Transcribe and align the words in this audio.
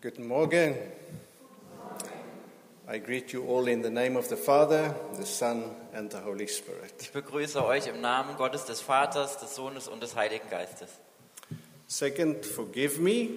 Guten 0.00 0.28
Morgen. 0.28 0.76
I 2.88 3.00
greet 3.00 3.32
you 3.32 3.44
all 3.48 3.66
in 3.66 3.82
the 3.82 3.90
name 3.90 4.16
of 4.16 4.28
the 4.28 4.36
Father, 4.36 4.94
the 5.18 5.26
Son, 5.26 5.74
and 5.92 6.08
the 6.08 6.20
Holy 6.20 6.46
Spirit. 6.46 6.94
Ich 7.00 7.10
begrüße 7.10 7.64
euch 7.64 7.88
im 7.88 8.00
Namen 8.00 8.36
Gottes 8.36 8.64
des 8.64 8.80
Vaters, 8.80 9.38
des 9.38 9.56
Sohnes 9.56 9.88
und 9.88 10.00
des 10.00 10.14
Heiligen 10.14 10.48
Geistes. 10.50 10.88
Second, 11.88 12.46
forgive 12.46 13.00
me 13.00 13.30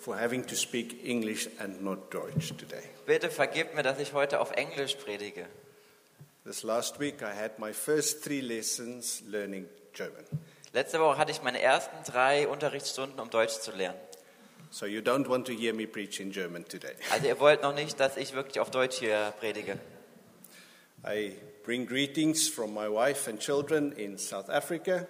for 0.00 0.18
having 0.18 0.44
to 0.44 0.56
speak 0.56 1.04
English 1.04 1.48
and 1.60 1.84
not 1.84 2.12
Deutsch 2.12 2.52
today. 2.56 2.82
Bitte 3.06 3.30
vergib 3.30 3.76
mir, 3.76 3.84
dass 3.84 4.00
ich 4.00 4.12
heute 4.12 4.40
auf 4.40 4.50
Englisch 4.56 4.96
predige. 4.96 5.46
This 6.44 6.64
last 6.64 6.98
week 6.98 7.22
I 7.22 7.32
had 7.32 7.60
my 7.60 7.72
first 7.72 8.24
three 8.24 8.40
lessons 8.40 9.22
learning 9.28 9.68
German. 9.92 10.24
Letzte 10.72 10.98
Woche 10.98 11.16
hatte 11.16 11.30
ich 11.30 11.44
meine 11.44 11.62
ersten 11.62 11.94
drei 12.10 12.48
Unterrichtsstunden, 12.48 13.20
um 13.20 13.30
Deutsch 13.30 13.60
zu 13.60 13.70
lernen. 13.70 14.00
So 14.72 14.86
you 14.86 15.02
don't 15.02 15.28
want 15.28 15.44
to 15.48 15.52
hear 15.52 15.74
me 15.74 15.86
preach 15.86 16.18
in 16.18 16.32
German 16.32 16.64
today. 16.64 16.94
Also 17.12 17.26
ihr 17.26 17.38
wollt 17.38 17.62
noch 17.62 17.74
nicht, 17.74 18.00
dass 18.00 18.16
ich 18.16 18.32
wirklich 18.32 18.58
auf 18.58 18.70
Deutsch 18.70 19.00
hier 19.00 19.34
predige. 19.38 19.78
I 21.04 21.34
bring 21.62 21.86
greetings 21.86 22.48
from 22.48 22.72
my 22.72 22.88
wife 22.88 23.28
and 23.28 23.38
children 23.38 23.92
in 23.92 24.16
South 24.16 24.48
Africa. 24.48 25.06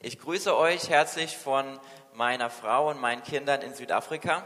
Ich 0.00 0.18
grüße 0.18 0.56
euch 0.56 0.88
herzlich 0.88 1.36
von 1.36 1.78
meiner 2.14 2.50
Frau 2.50 2.90
und 2.90 3.00
meinen 3.00 3.22
Kindern 3.22 3.62
in 3.62 3.74
Südafrika, 3.74 4.44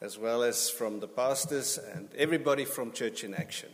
as 0.00 0.20
well 0.20 0.42
as 0.42 0.68
from 0.68 1.00
the 1.00 1.06
pastors 1.06 1.78
and 1.78 2.12
everybody 2.14 2.66
from 2.66 2.92
Church 2.92 3.22
in 3.22 3.34
Action. 3.34 3.70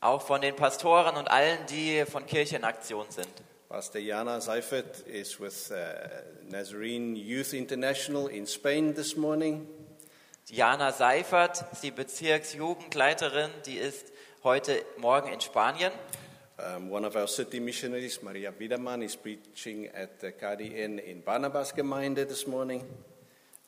auch 0.00 0.20
von 0.20 0.42
den 0.42 0.54
Pastoren 0.54 1.16
und 1.16 1.28
allen, 1.30 1.58
die 1.70 2.04
von 2.04 2.26
Kirche 2.26 2.56
in 2.56 2.64
Aktion 2.64 3.06
sind. 3.08 3.42
Pastor 3.68 3.98
Jana 3.98 4.40
Seifert 4.40 5.02
is 5.08 5.40
with 5.40 5.72
uh, 5.72 6.08
Nazarene 6.48 7.16
Youth 7.16 7.52
International 7.52 8.28
in 8.28 8.46
Spain 8.46 8.94
this 8.94 9.16
morning. 9.16 9.66
Diana 10.48 10.92
Seifert, 10.92 11.64
die 11.82 11.90
Bezirksjugendleiterin, 11.90 13.50
die 13.66 13.78
ist 13.78 14.12
heute 14.44 14.84
Morgen 14.98 15.32
in 15.32 15.40
Spanien. 15.40 15.90
Um, 16.58 16.92
one 16.92 17.04
of 17.04 17.16
our 17.16 17.26
city 17.26 17.58
missionaries, 17.58 18.22
Maria 18.22 18.52
Wiedermann, 18.56 19.02
is 19.02 19.16
preaching 19.16 19.88
at 19.88 20.20
the 20.20 20.30
KDN 20.30 20.98
in 21.00 21.22
Barnabas 21.22 21.74
Gemeinde 21.74 22.24
this 22.24 22.46
morning. 22.46 22.84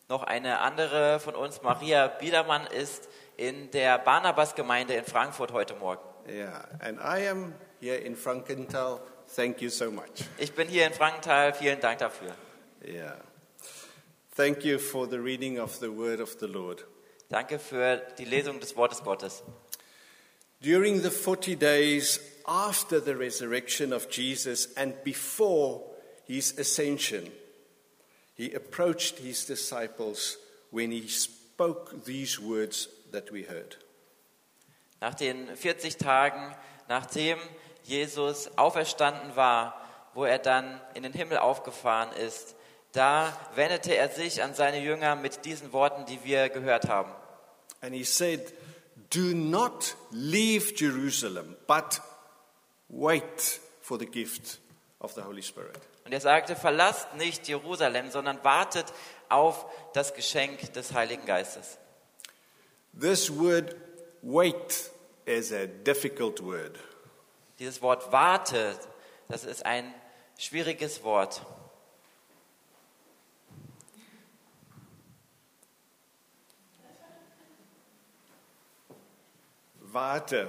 Noch 0.08 0.22
eine 0.22 0.60
andere 0.60 1.18
von 1.18 1.34
uns, 1.34 1.60
Maria 1.62 2.06
Biedermann, 2.06 2.68
ist 2.68 3.08
in 3.36 3.72
der 3.72 3.98
Barnabas-Gemeinde 3.98 4.94
in 4.94 5.04
Frankfurt 5.04 5.52
heute 5.52 5.74
Morgen. 5.74 6.02
Yeah, 6.28 6.68
and 6.78 7.00
I 7.00 7.28
am 7.28 7.52
here 7.80 7.96
in 7.96 8.14
Frankenthal. 8.14 9.00
Thank 9.34 9.60
you 9.62 9.70
so 9.70 9.90
much. 9.90 10.24
Ich 10.38 10.52
bin 10.52 10.68
hier 10.68 10.86
in 10.86 10.92
Frankenthal, 10.92 11.52
vielen 11.52 11.80
Dank 11.80 11.98
dafür. 11.98 12.34
Yeah. 12.84 13.16
Thank 14.34 14.64
you 14.64 14.78
for 14.78 15.06
the 15.08 15.18
reading 15.20 15.58
of 15.58 15.78
the 15.80 15.90
word 15.90 16.20
of 16.20 16.36
the 16.40 16.46
Lord. 16.46 16.84
Danke 17.28 17.58
für 17.58 18.02
die 18.18 18.24
Lesung 18.24 18.60
des 18.60 18.76
Wortes 18.76 19.02
Gottes. 19.02 19.42
During 20.60 21.02
the 21.02 21.10
40 21.10 21.56
days 21.56 22.20
after 22.46 23.00
the 23.00 23.16
resurrection 23.16 23.92
of 23.92 24.08
Jesus 24.10 24.68
and 24.76 24.94
before 25.04 25.82
his 26.26 26.58
ascension, 26.58 27.30
he 28.34 28.52
approached 28.52 29.18
his 29.18 29.44
disciples 29.44 30.38
when 30.70 30.90
he 30.90 31.06
spoke 31.06 32.04
these 32.04 32.40
words 32.40 32.88
that 33.12 33.30
we 33.30 33.42
heard. 33.42 33.76
Nach 35.00 35.14
den 35.14 35.56
40 35.56 35.96
Tagen, 35.96 36.54
nachdem 36.88 37.38
Jesus 37.88 38.50
auferstanden 38.56 39.34
war, 39.36 39.80
wo 40.14 40.24
er 40.24 40.38
dann 40.38 40.80
in 40.94 41.02
den 41.02 41.12
Himmel 41.12 41.38
aufgefahren 41.38 42.12
ist, 42.12 42.54
da 42.92 43.36
wendete 43.54 43.94
er 43.94 44.08
sich 44.08 44.42
an 44.42 44.54
seine 44.54 44.80
Jünger 44.80 45.16
mit 45.16 45.44
diesen 45.44 45.72
Worten, 45.72 46.06
die 46.06 46.24
wir 46.24 46.48
gehört 46.48 46.88
haben. 46.88 47.12
And 47.80 47.94
he 47.94 48.04
said, 48.04 48.52
Do 49.10 49.34
not 49.34 49.96
leave 50.10 50.74
Jerusalem, 50.76 51.56
but 51.66 52.00
wait 52.88 53.60
for 53.80 53.98
the 53.98 54.06
gift 54.06 54.58
of 55.00 55.12
the 55.14 55.22
Holy 55.22 55.42
Spirit. 55.42 55.78
Und 56.04 56.12
er 56.12 56.20
sagte, 56.20 56.56
verlasst 56.56 57.14
nicht 57.16 57.48
Jerusalem, 57.48 58.10
sondern 58.10 58.42
wartet 58.42 58.86
auf 59.28 59.66
das 59.92 60.14
Geschenk 60.14 60.72
des 60.72 60.94
Heiligen 60.94 61.26
Geistes. 61.26 61.78
This 62.98 63.30
word 63.30 63.76
wait 64.22 64.90
is 65.26 65.52
a 65.52 65.66
difficult 65.66 66.42
word. 66.42 66.78
Dieses 67.58 67.82
Wort 67.82 68.12
wartet, 68.12 68.78
das 69.28 69.44
ist 69.44 69.66
ein 69.66 69.92
schwieriges 70.38 71.02
Wort. 71.02 71.42
Warte, 79.80 80.48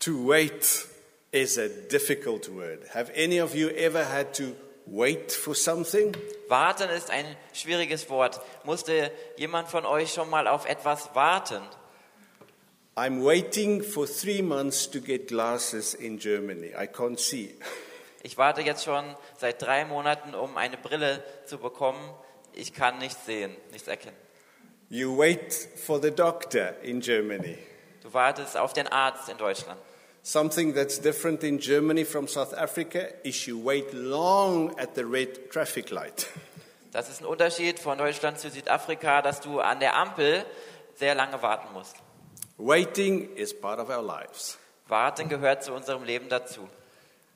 to 0.00 0.28
wait 0.28 0.86
is 1.32 1.56
a 1.56 1.68
difficult 1.90 2.48
word. 2.48 2.80
Have 2.92 3.10
any 3.16 3.40
of 3.40 3.54
you 3.54 3.70
ever 3.70 4.04
had 4.04 4.34
to 4.34 4.54
wait 4.86 5.32
for 5.32 5.54
something? 5.54 6.14
Warten 6.48 6.90
ist 6.90 7.10
ein 7.10 7.36
schwieriges 7.54 8.10
Wort. 8.10 8.40
Musste 8.64 9.10
jemand 9.36 9.68
von 9.68 9.86
euch 9.86 10.12
schon 10.12 10.28
mal 10.28 10.46
auf 10.48 10.66
etwas 10.66 11.14
warten? 11.14 11.62
I'm 12.98 13.22
waiting 13.22 13.82
for 13.82 14.06
three 14.06 14.40
months 14.40 14.86
to 14.86 15.00
get 15.00 15.28
glasses 15.28 15.92
in 15.92 16.18
Germany. 16.18 16.72
I 16.74 16.86
can't 16.86 17.20
see. 17.20 17.54
Ich 18.22 18.38
warte 18.38 18.62
jetzt 18.62 18.84
schon 18.84 19.04
seit 19.36 19.60
drei 19.60 19.84
Monaten, 19.84 20.34
um 20.34 20.56
eine 20.56 20.78
Brille 20.78 21.22
zu 21.44 21.58
bekommen. 21.58 22.00
Ich 22.54 22.72
kann 22.72 22.96
nichts 22.96 23.26
sehen, 23.26 23.54
nichts 23.70 23.86
erkennen. 23.86 24.16
You 24.88 25.14
wait 25.14 25.52
for 25.52 26.00
the 26.00 26.10
doctor 26.10 26.74
in 26.82 27.00
Germany. 27.00 27.58
Du 28.02 28.14
wartest 28.14 28.56
auf 28.56 28.72
den 28.72 28.88
Arzt 28.88 29.28
in 29.28 29.36
Deutschland. 29.36 29.78
Something 30.22 30.74
that's 30.74 30.98
different 30.98 31.44
in 31.44 31.58
Germany 31.58 32.06
from 32.06 32.26
South 32.26 32.54
Africa 32.54 33.08
is 33.24 33.46
you 33.46 33.62
wait 33.62 33.92
long 33.92 34.74
at 34.78 34.94
the 34.94 35.04
red 35.04 35.50
traffic 35.50 35.90
light. 35.90 36.28
Das 36.92 37.10
ist 37.10 37.20
ein 37.20 37.26
Unterschied 37.26 37.78
von 37.78 37.98
Deutschland 37.98 38.40
zu 38.40 38.48
Südafrika, 38.48 39.20
dass 39.20 39.42
du 39.42 39.60
an 39.60 39.80
der 39.80 39.94
Ampel 39.96 40.46
sehr 40.94 41.14
lange 41.14 41.42
warten 41.42 41.74
musst. 41.74 41.96
Waiting 42.58 43.36
is 43.36 43.52
part 43.52 43.78
of 43.78 43.90
our 43.90 44.02
lives. 44.02 44.58
Warten 44.88 45.28
gehört 45.28 45.62
zu 45.64 45.72
unserem 45.72 46.04
Leben 46.04 46.28
dazu. 46.28 46.68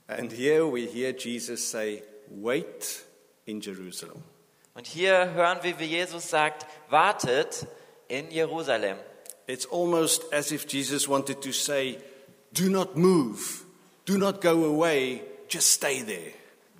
And 0.06 0.32
here 0.32 0.66
we 0.66 0.86
hear 0.86 1.12
Jesus 1.12 1.70
say, 1.70 2.02
Wait 2.28 3.04
in 3.46 3.60
Jerusalem. 3.60 4.22
Und 4.74 4.86
hier 4.86 5.32
hören 5.34 5.58
wir, 5.62 5.78
wie 5.78 5.84
Jesus 5.84 6.30
sagt, 6.30 6.66
wartet 6.88 7.66
in 8.08 8.30
Jerusalem. 8.30 8.96
It's 9.46 9.66
almost 9.66 10.32
as 10.32 10.52
if 10.52 10.66
Jesus 10.66 11.08
wanted 11.08 11.42
to 11.42 11.52
say, 11.52 11.98
Do 12.52 12.68
not 12.68 12.96
move, 12.96 13.64
do 14.06 14.16
not 14.16 14.40
go 14.40 14.64
away, 14.64 15.22
just 15.48 15.70
stay 15.70 16.02
there. 16.02 16.32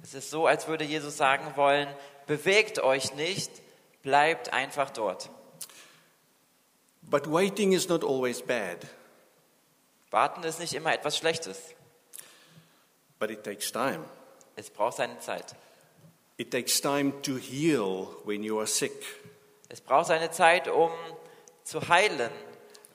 Es 0.03 0.15
ist 0.15 0.31
so, 0.31 0.47
als 0.47 0.67
würde 0.67 0.85
Jesus 0.85 1.17
sagen 1.17 1.45
wollen, 1.57 1.89
bewegt 2.27 2.79
euch 2.79 3.15
nicht, 3.15 3.51
bleibt 4.03 4.53
einfach 4.53 4.91
dort. 4.91 5.31
But 7.11 7.27
waiting 7.27 7.73
is 7.73 7.89
not 7.89 8.05
always 8.05 8.41
bad, 8.41 8.87
Warten 10.11 10.43
ist 10.45 10.59
nicht 10.61 10.75
immer 10.75 10.93
etwas 10.93 11.17
Schlechtes. 11.19 11.59
but 13.19 13.31
it 13.31 13.45
takes 13.45 13.71
time. 13.71 14.05
Es 14.57 14.71
braucht 14.71 14.97
seine 14.97 15.19
Zeit. 15.21 15.55
It 16.39 16.51
takes 16.51 16.81
time 16.81 17.13
to 17.23 17.37
heal 17.37 18.09
when 18.25 18.43
you 18.43 18.59
are 18.59 18.67
sick. 18.67 18.93
Es 19.69 19.81
braucht 19.81 20.07
seine 20.07 20.31
Zeit, 20.31 20.69
um 20.69 20.91
zu 21.65 21.87
heilen, 21.89 22.31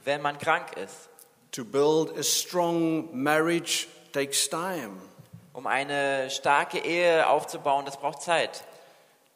wenn 0.03 0.21
man 0.21 0.37
krank 0.39 0.75
ist. 0.77 1.09
To 1.51 1.63
build 1.63 2.17
a 2.17 2.23
strong 2.23 3.07
marriage 3.13 3.87
takes 4.13 4.49
time. 4.49 4.97
Um 5.53 5.67
eine 5.67 6.29
starke 6.29 6.79
Ehe 6.79 7.27
aufzubauen, 7.27 7.85
das 7.85 7.97
braucht 7.97 8.21
Zeit. 8.21 8.65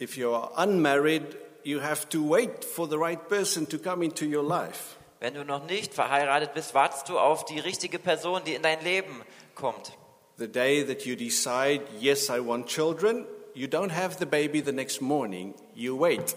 If 0.01 0.17
you 0.17 0.33
are 0.33 0.51
unmarried, 0.61 1.23
you 1.63 1.81
have 1.81 2.07
to 2.09 2.27
wait 2.27 2.63
for 2.63 2.87
the 2.87 2.97
right 2.97 3.27
person 3.27 3.67
to 3.67 3.77
come 3.77 4.03
into 4.03 4.25
your 4.25 4.43
life. 4.43 4.97
Wenn 5.19 5.33
du 5.33 5.43
noch 5.43 5.65
nicht 5.65 5.93
verheiratet 5.93 6.53
bist, 6.53 6.73
wartest 6.73 7.09
du 7.09 7.19
auf 7.19 7.43
die 7.45 7.59
richtige 7.59 7.99
Person, 7.99 8.41
die 8.45 8.53
in 8.53 8.61
dein 8.61 8.81
Leben 8.83 9.21
kommt. 9.53 9.97
The 10.37 10.47
day 10.47 10.85
that 10.85 11.05
you 11.05 11.15
decide, 11.17 11.81
yes, 11.99 12.29
I 12.29 12.39
want 12.39 12.67
children, 12.67 13.25
you 13.53 13.67
don't 13.67 13.91
have 13.91 14.17
the 14.17 14.25
baby 14.25 14.61
the 14.61 14.71
next 14.71 15.01
morning, 15.01 15.53
you 15.75 15.99
wait. 15.99 16.35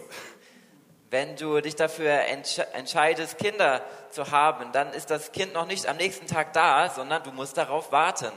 Wenn 1.10 1.36
du 1.36 1.60
dich 1.60 1.76
dafür 1.76 2.10
entsche 2.10 2.66
entscheidest, 2.72 3.38
Kinder 3.38 3.84
zu 4.10 4.30
haben, 4.32 4.72
dann 4.72 4.92
ist 4.92 5.10
das 5.10 5.30
Kind 5.30 5.52
noch 5.52 5.66
nicht 5.66 5.86
am 5.86 5.98
nächsten 5.98 6.26
Tag 6.26 6.52
da, 6.52 6.88
sondern 6.88 7.22
du 7.22 7.30
musst 7.30 7.56
darauf 7.56 7.92
warten. 7.92 8.32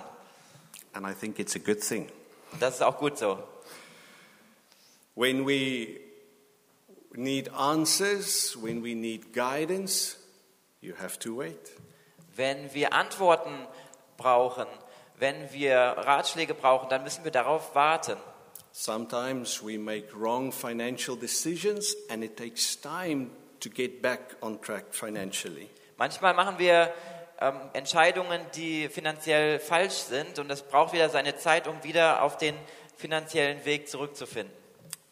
And 0.94 1.08
I 1.08 1.14
think 1.14 1.40
it's 1.40 1.56
a 1.56 1.60
good 1.60 1.80
thing. 1.80 2.10
Das 2.60 2.76
ist 2.76 2.82
auch 2.84 2.98
gut 2.98 3.18
so. 3.18 3.40
When 5.16 5.48
we 5.48 6.05
need 7.18 7.52
answers, 7.54 8.58
when 8.62 8.84
we 8.84 8.96
need 8.96 9.34
guidance, 9.34 10.18
you 10.82 10.94
have 10.96 11.18
to 11.20 11.38
wait. 11.38 11.72
Wenn 12.36 12.74
wir 12.74 12.94
Antworten 12.94 13.68
brauchen, 14.18 14.68
wenn 15.18 15.52
wir 15.52 15.78
Ratschläge 15.78 16.54
brauchen, 16.54 16.90
dann 16.90 17.04
müssen 17.04 17.24
wir 17.24 17.32
darauf 17.32 17.76
warten. 17.76 18.18
Sometimes 18.72 19.64
we 19.64 19.78
make 19.78 20.08
wrong 20.14 20.52
financial 20.52 21.16
decisions 21.18 21.96
and 22.10 22.24
it 22.24 22.36
takes 22.36 22.80
time 22.80 23.30
to 23.62 23.70
get 23.70 24.02
back 24.02 24.36
on 24.42 24.62
track 24.62 24.86
financially. 24.92 25.70
Manchmal 25.98 26.34
machen 26.34 26.60
wir 26.60 26.94
ähm, 27.40 27.56
Entscheidungen, 27.72 28.42
die 28.56 28.90
finanziell 28.90 29.60
falsch 29.60 29.94
sind 29.94 30.40
und 30.40 30.52
es 30.52 30.62
braucht 30.62 30.94
wieder 30.94 31.10
seine 31.10 31.38
Zeit, 31.38 31.68
um 31.68 31.84
wieder 31.84 32.22
auf 32.22 32.38
den 32.38 32.56
finanziellen 32.98 33.64
Weg 33.64 33.88
zurückzufinden. 33.88 34.54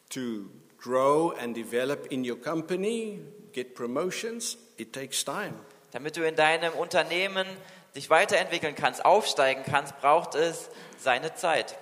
To 0.09 0.49
grow 0.83 1.31
and 1.39 1.55
develop 1.55 2.07
in 2.11 2.25
your 2.25 2.35
company, 2.35 3.19
get 3.53 3.73
promotions, 3.73 4.57
it 4.77 4.91
takes 4.91 5.23
time. 5.23 5.53
Damit 5.91 6.17
du 6.17 6.27
in 6.27 6.35
deinem 6.35 6.73
Unternehmen 6.73 7.47
dich 7.95 8.09
weiterentwickeln 8.09 8.75
kannst, 8.75 9.05
aufsteigen 9.05 9.63
kannst, 9.63 9.97
braucht 10.01 10.35
es 10.35 10.69
seine 10.97 11.35
Zeit. 11.35 11.77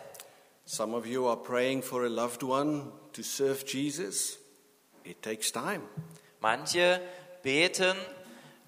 Some 0.65 0.95
of 0.95 1.05
you 1.07 1.27
are 1.27 1.37
praying 1.37 1.81
for 1.81 2.03
a 2.03 2.09
loved 2.09 2.43
one 2.43 2.91
to 3.13 3.23
serve 3.23 3.65
Jesus. 3.65 4.37
It 5.03 5.21
takes 5.23 5.51
time. 5.51 5.81
Manche 6.39 7.01
beten 7.41 7.95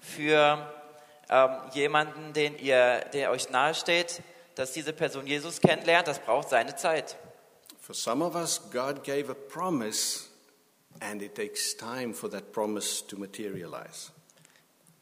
für 0.00 0.68
ähm, 1.30 1.50
jemanden, 1.74 2.32
den 2.32 2.58
ihr, 2.58 3.04
der 3.12 3.30
euch 3.30 3.50
nahesteht, 3.50 4.22
dass 4.56 4.72
diese 4.72 4.92
Person 4.92 5.26
Jesus 5.26 5.60
kennenlernt. 5.60 6.08
Das 6.08 6.18
braucht 6.18 6.48
seine 6.48 6.74
Zeit. 6.74 7.16
For 7.84 7.92
some 7.92 8.22
of 8.22 8.34
us, 8.34 8.58
God 8.72 9.04
gave 9.04 9.28
a 9.28 9.34
promise, 9.34 10.30
and 11.02 11.20
it 11.20 11.34
takes 11.34 11.74
time 11.74 12.14
for 12.14 12.28
that 12.30 12.50
promise 12.50 13.02
to 13.02 13.16
materialize. 13.18 14.10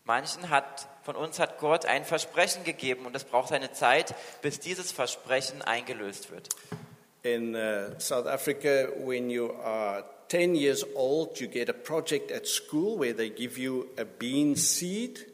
Manchen 0.04 0.50
hat, 0.50 0.88
von 1.04 1.14
uns 1.14 1.38
hat 1.38 1.60
Gott 1.60 1.86
ein 1.86 2.04
Versprechen 2.04 2.64
gegeben 2.64 3.06
und 3.06 3.14
es 3.14 3.22
braucht 3.22 3.50
seine 3.50 3.72
Zeit, 3.72 4.16
bis 4.42 4.58
dieses 4.58 4.90
Versprechen 4.90 5.62
eingelöst 5.62 6.32
wird. 6.32 6.48
In 7.22 7.54
uh, 7.54 8.00
South 8.00 8.26
Africa, 8.26 8.88
when 8.96 9.30
you 9.30 9.52
are 9.62 10.02
10 10.26 10.56
years 10.56 10.84
old, 10.96 11.40
you 11.40 11.46
get 11.46 11.70
a 11.70 11.72
project 11.72 12.32
at 12.32 12.48
school 12.48 12.98
where 12.98 13.14
they 13.14 13.30
give 13.30 13.60
you 13.60 13.90
a 13.96 14.04
bean 14.04 14.56
seed. 14.56 15.24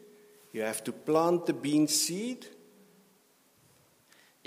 You 0.53 0.65
have 0.65 0.85
to 0.85 0.93
plant 0.93 1.47
the 1.47 1.55
bean 1.55 1.89
seed. 1.89 2.47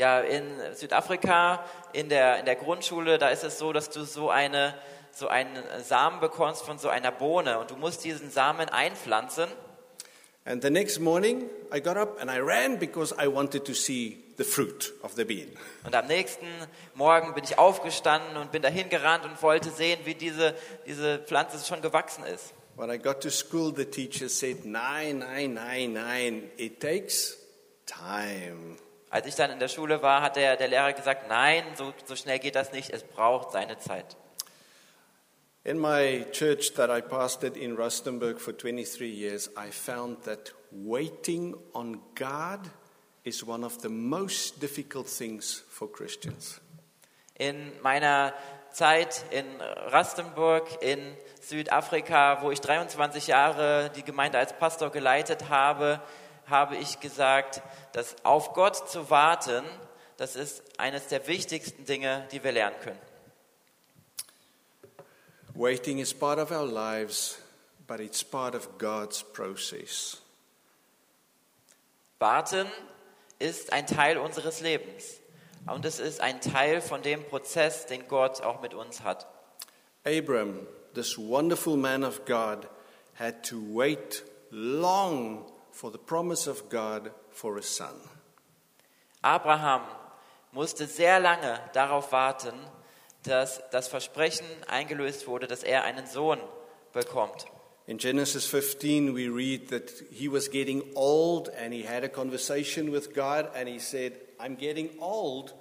Ja, 0.01 0.19
in 0.19 0.43
Südafrika, 0.73 1.63
in 1.93 2.09
der, 2.09 2.39
in 2.39 2.45
der 2.45 2.55
Grundschule, 2.55 3.19
da 3.19 3.29
ist 3.29 3.43
es 3.43 3.59
so, 3.59 3.71
dass 3.71 3.91
du 3.91 4.03
so, 4.03 4.31
eine, 4.31 4.73
so 5.11 5.27
einen 5.27 5.63
Samen 5.83 6.19
bekommst 6.19 6.63
von 6.63 6.79
so 6.79 6.89
einer 6.89 7.11
Bohne 7.11 7.59
und 7.59 7.69
du 7.69 7.75
musst 7.75 8.03
diesen 8.03 8.31
Samen 8.31 8.67
einpflanzen. 8.67 9.47
And 10.43 10.63
the 10.63 10.71
next 10.71 10.99
morning, 10.99 11.51
I 11.71 11.79
got 11.79 11.97
up 11.97 12.19
and 12.19 12.31
I 12.31 12.39
ran 12.39 12.79
because 12.79 13.13
I 13.23 13.27
wanted 13.27 13.63
to 13.65 13.75
see 13.75 14.17
the 14.37 14.43
fruit 14.43 14.91
of 15.03 15.13
the 15.13 15.23
bean. 15.23 15.49
Und 15.85 15.93
am 15.93 16.07
nächsten 16.07 16.47
Morgen 16.95 17.35
bin 17.35 17.43
ich 17.43 17.59
aufgestanden 17.59 18.37
und 18.37 18.51
bin 18.51 18.63
dahin 18.63 18.89
gerannt 18.89 19.23
und 19.25 19.39
wollte 19.43 19.69
sehen, 19.69 19.99
wie 20.05 20.15
diese, 20.15 20.55
diese 20.87 21.19
Pflanze 21.19 21.63
schon 21.63 21.83
gewachsen 21.83 22.23
ist. 22.23 22.55
When 22.75 22.89
I 22.89 22.97
got 22.97 23.21
to 23.21 23.29
school, 23.29 23.71
the 23.71 23.85
teacher 23.85 24.29
said, 24.29 24.65
Nine, 24.65 25.19
nine, 25.19 25.53
nine, 25.53 25.93
nine. 25.93 26.49
It 26.57 26.79
takes 26.79 27.37
time. 27.85 28.77
Als 29.11 29.27
ich 29.27 29.35
dann 29.35 29.51
in 29.51 29.59
der 29.59 29.67
Schule 29.67 30.01
war, 30.01 30.21
hat 30.21 30.37
der, 30.37 30.55
der 30.55 30.69
Lehrer 30.69 30.93
gesagt, 30.93 31.27
nein, 31.27 31.63
so, 31.75 31.93
so 32.05 32.15
schnell 32.15 32.39
geht 32.39 32.55
das 32.55 32.71
nicht, 32.71 32.89
es 32.91 33.03
braucht 33.03 33.51
seine 33.51 33.77
Zeit. 33.77 34.15
In 35.63 35.79
my 35.79 36.25
church 36.31 36.73
that 36.75 36.89
I 36.89 37.01
pastored 37.01 37.55
in 37.55 37.75
Rustenburg 37.75 38.39
for 38.39 38.57
23 38.57 39.13
years, 39.13 39.49
I 39.49 39.69
found 39.69 40.23
that 40.23 40.53
waiting 40.71 41.55
on 41.73 41.99
God 42.15 42.61
is 43.23 43.45
one 43.45 43.65
of 43.65 43.81
the 43.81 43.89
most 43.89 44.61
difficult 44.61 45.07
things 45.07 45.63
for 45.69 45.91
Christians. 45.91 46.61
In 47.35 47.71
meiner 47.83 48.33
Zeit 48.71 49.25
in 49.29 49.45
Rastenburg 49.87 50.63
in 50.81 50.99
Südafrika, 51.41 52.41
wo 52.41 52.49
ich 52.49 52.61
23 52.61 53.27
Jahre 53.27 53.91
die 53.95 54.03
Gemeinde 54.03 54.37
als 54.37 54.57
Pastor 54.57 54.89
geleitet 54.89 55.49
habe, 55.49 56.01
habe 56.51 56.75
ich 56.77 56.99
gesagt, 56.99 57.61
dass 57.93 58.15
auf 58.23 58.53
Gott 58.53 58.89
zu 58.89 59.09
warten, 59.09 59.63
das 60.17 60.35
ist 60.35 60.61
eines 60.77 61.07
der 61.07 61.25
wichtigsten 61.25 61.85
Dinge, 61.85 62.27
die 62.31 62.43
wir 62.43 62.51
lernen 62.51 62.75
können. 62.81 62.99
Waiting 65.55 65.99
is 65.99 66.13
part 66.13 66.39
of 66.39 66.51
our 66.51 66.65
lives, 66.65 67.39
but 67.87 67.99
it's 67.99 68.23
part 68.23 68.55
of 68.55 68.77
God's 68.77 69.23
process. 69.23 70.21
Warten 72.19 72.67
ist 73.39 73.73
ein 73.73 73.87
Teil 73.87 74.17
unseres 74.17 74.61
Lebens 74.61 75.19
und 75.65 75.85
es 75.85 75.99
ist 75.99 76.21
ein 76.21 76.39
Teil 76.39 76.81
von 76.81 77.01
dem 77.01 77.23
Prozess, 77.25 77.87
den 77.87 78.07
Gott 78.07 78.41
auch 78.41 78.61
mit 78.61 78.73
uns 78.73 79.01
hat. 79.01 79.27
Abram, 80.05 80.67
this 80.93 81.17
wonderful 81.17 81.75
man 81.75 82.03
of 82.03 82.25
God, 82.25 82.67
had 83.19 83.43
to 83.43 83.57
wait 83.73 84.23
long 84.51 85.50
for 85.71 85.91
the 85.91 85.97
promise 85.97 86.47
of 86.47 86.69
God 86.69 87.11
for 87.31 87.57
a 87.57 87.63
son. 87.63 87.95
Abraham 89.23 89.81
musste 90.51 90.87
sehr 90.87 91.19
lange 91.19 91.59
darauf 91.73 92.11
warten, 92.11 92.53
dass 93.23 93.61
das 93.71 93.87
Versprechen 93.87 94.45
eingelöst 94.67 95.27
wurde, 95.27 95.47
dass 95.47 95.63
er 95.63 95.83
einen 95.83 96.07
Sohn 96.07 96.39
bekommt. 96.91 97.45
In 97.87 97.97
Genesis 97.97 98.45
15, 98.45 99.15
we 99.15 99.27
read 99.27 99.69
that 99.69 99.91
he 100.11 100.27
was 100.27 100.49
getting 100.49 100.83
old 100.95 101.49
and 101.49 101.73
he 101.73 101.83
had 101.83 102.03
a 102.03 102.09
conversation 102.09 102.91
with 102.91 103.13
God 103.13 103.49
and 103.55 103.67
he 103.67 103.79
said, 103.79 104.13
I'm 104.39 104.55
getting 104.55 104.89
old 104.99 105.53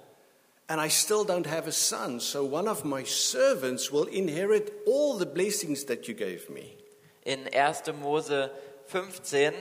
and 0.69 0.79
I 0.79 0.87
still 0.87 1.25
don't 1.25 1.47
have 1.47 1.67
a 1.67 1.71
son, 1.71 2.21
so 2.21 2.45
one 2.45 2.67
of 2.67 2.85
my 2.85 3.03
servants 3.03 3.91
will 3.91 4.05
inherit 4.05 4.71
all 4.87 5.17
the 5.17 5.25
blessings 5.25 5.83
that 5.85 6.07
you 6.07 6.13
gave 6.13 6.49
me. 6.49 6.77
In 7.25 7.49
1. 7.53 7.99
Mose 8.01 8.49
15 8.87 9.53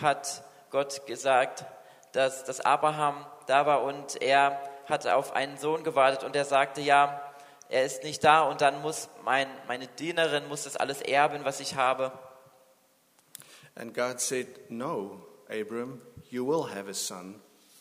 hat 0.00 0.42
Gott 0.70 1.06
gesagt, 1.06 1.64
dass, 2.12 2.44
dass 2.44 2.60
Abraham 2.60 3.26
da 3.46 3.66
war 3.66 3.82
und 3.82 4.20
er 4.22 4.60
hatte 4.86 5.16
auf 5.16 5.32
einen 5.32 5.58
Sohn 5.58 5.84
gewartet 5.84 6.24
und 6.24 6.34
er 6.34 6.44
sagte, 6.44 6.80
ja, 6.80 7.22
er 7.68 7.84
ist 7.84 8.02
nicht 8.02 8.24
da 8.24 8.42
und 8.42 8.60
dann 8.60 8.80
muss 8.80 9.08
mein, 9.24 9.46
meine 9.66 9.86
Dienerin 9.86 10.48
muss 10.48 10.64
das 10.64 10.76
alles 10.76 11.02
erben, 11.02 11.44
was 11.44 11.60
ich 11.60 11.74
habe. 11.74 12.12
And 13.74 13.94
God 13.94 14.20
said, 14.20 14.70
No, 14.70 15.24
Abram, 15.48 16.00
you 16.30 16.46
will 16.46 16.74
have 16.74 16.88
a 16.88 16.94
son. 16.94 17.40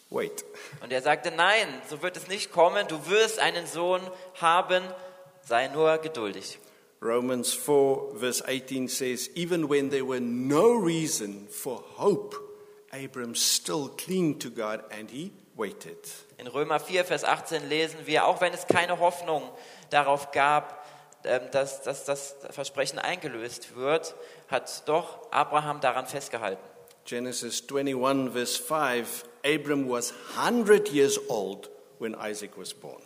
Wait. 0.09 0.45
Und 0.81 0.93
er 0.93 1.01
sagte, 1.01 1.31
nein, 1.31 1.67
so 1.89 2.01
wird 2.01 2.15
es 2.15 2.27
nicht 2.27 2.51
kommen, 2.51 2.87
du 2.87 3.07
wirst 3.07 3.39
einen 3.39 3.67
Sohn 3.67 4.01
haben, 4.39 4.83
sei 5.41 5.67
nur 5.67 5.97
geduldig. 5.97 6.59
Romans 6.99 7.53
4, 7.53 8.15
verse 8.15 8.41
18 8.47 8.88
says, 8.88 9.29
Even 9.35 9.67
when 9.67 9.89
there 9.89 10.05
were 10.05 10.19
no 10.19 10.73
reason 10.73 11.47
for 11.49 11.77
hope, 11.77 12.35
Abram 12.92 13.35
still 13.35 13.89
clung 13.89 14.39
to 14.39 14.49
God 14.49 14.83
and 14.92 15.09
he 15.09 15.31
waited. 15.56 15.97
In 16.37 16.47
Römer 16.47 16.80
4, 16.80 17.04
Vers 17.04 17.23
18 17.23 17.69
lesen 17.69 18.06
wir, 18.06 18.25
auch 18.25 18.42
wenn 18.42 18.54
es 18.54 18.66
keine 18.68 18.99
Hoffnung 18.99 19.44
darauf 19.89 20.31
gab, 20.31 20.85
ähm, 21.23 21.42
dass, 21.51 21.81
dass 21.83 22.06
das 22.06 22.35
Versprechen 22.51 22.99
eingelöst 22.99 23.75
wird, 23.75 24.16
hat 24.47 24.87
doch 24.87 25.31
Abraham 25.31 25.81
daran 25.81 26.07
festgehalten. 26.07 26.61
Genesis 27.06 27.63
21, 27.69 28.31
verse 28.33 28.61
5 28.61 29.25
Abram 29.45 29.89
was 29.89 30.13
100 30.35 30.89
years 30.92 31.18
old 31.30 31.69
when 31.99 32.16
Isaac 32.16 32.57
was 32.57 32.73
born. 32.73 33.01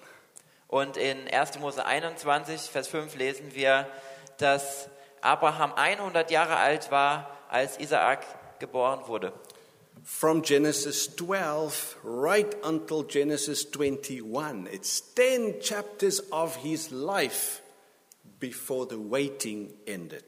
Und 0.72 0.96
in 0.96 1.28
1. 1.28 1.60
Mose 1.60 1.86
21, 1.86 2.62
Vers 2.62 2.88
5 2.88 3.16
lesen 3.18 3.54
wir, 3.54 3.88
dass 4.38 4.88
Abraham 5.20 5.74
100 5.74 6.32
Jahre 6.32 6.56
alt 6.56 6.92
war, 6.92 7.38
als 7.50 7.78
Isaak 7.78 8.26
geboren 8.60 9.06
wurde. 9.06 9.34
From 10.06 10.42
Genesis 10.42 11.14
12 11.18 11.98
right 12.06 12.56
until 12.66 13.04
Genesis 13.04 13.68
21, 13.78 14.74
it's 14.74 15.14
10 15.14 15.60
chapters 15.60 16.32
of 16.32 16.56
his 16.56 16.90
life 16.90 17.62
before 18.40 18.88
the 18.90 18.98
waiting 18.98 19.74
ended. 19.86 20.24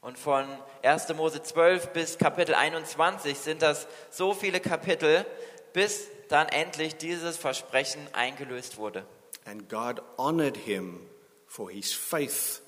Und 0.00 0.18
von 0.18 0.46
1. 0.82 1.14
Mose 1.14 1.40
12 1.44 1.92
bis 1.92 2.18
Kapitel 2.18 2.56
21 2.56 3.38
sind 3.38 3.62
das 3.62 3.86
so 4.10 4.34
viele 4.34 4.58
Kapitel, 4.58 5.24
bis 5.72 6.08
dann 6.28 6.48
endlich 6.48 6.96
dieses 6.96 7.36
Versprechen 7.36 8.00
eingelöst 8.12 8.78
wurde. 8.78 9.06
And 9.48 9.66
God 9.66 10.02
honored 10.18 10.58
him 10.58 11.00
for 11.46 11.70
his 11.70 11.94
faith 11.94 12.60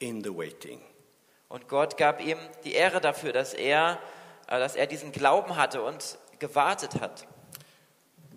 in 0.00 0.22
the 0.22 0.30
waiting. 0.30 0.80
Und 1.50 1.68
Gott 1.68 1.98
gab 1.98 2.24
ihm 2.24 2.38
die 2.64 2.72
Ehre 2.72 3.02
dafür, 3.02 3.34
dass 3.34 3.52
er, 3.52 3.98
äh, 4.48 4.58
dass 4.58 4.74
er 4.74 4.86
diesen 4.86 5.12
Glauben 5.12 5.56
hatte 5.56 5.82
und 5.82 6.16
gewartet 6.38 6.98
hat. 7.00 7.26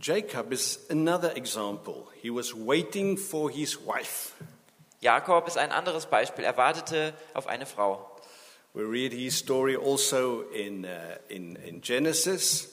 Jacob 0.02 0.52
is 0.52 0.80
another 0.90 1.36
example. 1.38 2.08
He 2.22 2.30
was 2.30 2.54
waiting 2.54 3.18
for 3.18 3.50
his 3.50 3.78
wife. 3.78 4.34
Jakob 5.00 5.48
ist 5.48 5.58
ein 5.58 5.72
anderes 5.72 6.08
Beispiel. 6.08 6.44
Er 6.44 6.58
wartete 6.58 7.14
auf 7.34 7.48
eine 7.48 7.66
Frau. 7.66 8.12
We 8.74 8.84
read 8.84 9.14
his 9.14 9.38
story 9.38 9.78
also 9.78 10.42
in, 10.54 10.84
uh, 10.84 10.90
in, 11.30 11.56
in 11.56 11.82
Genesis. 11.82 12.68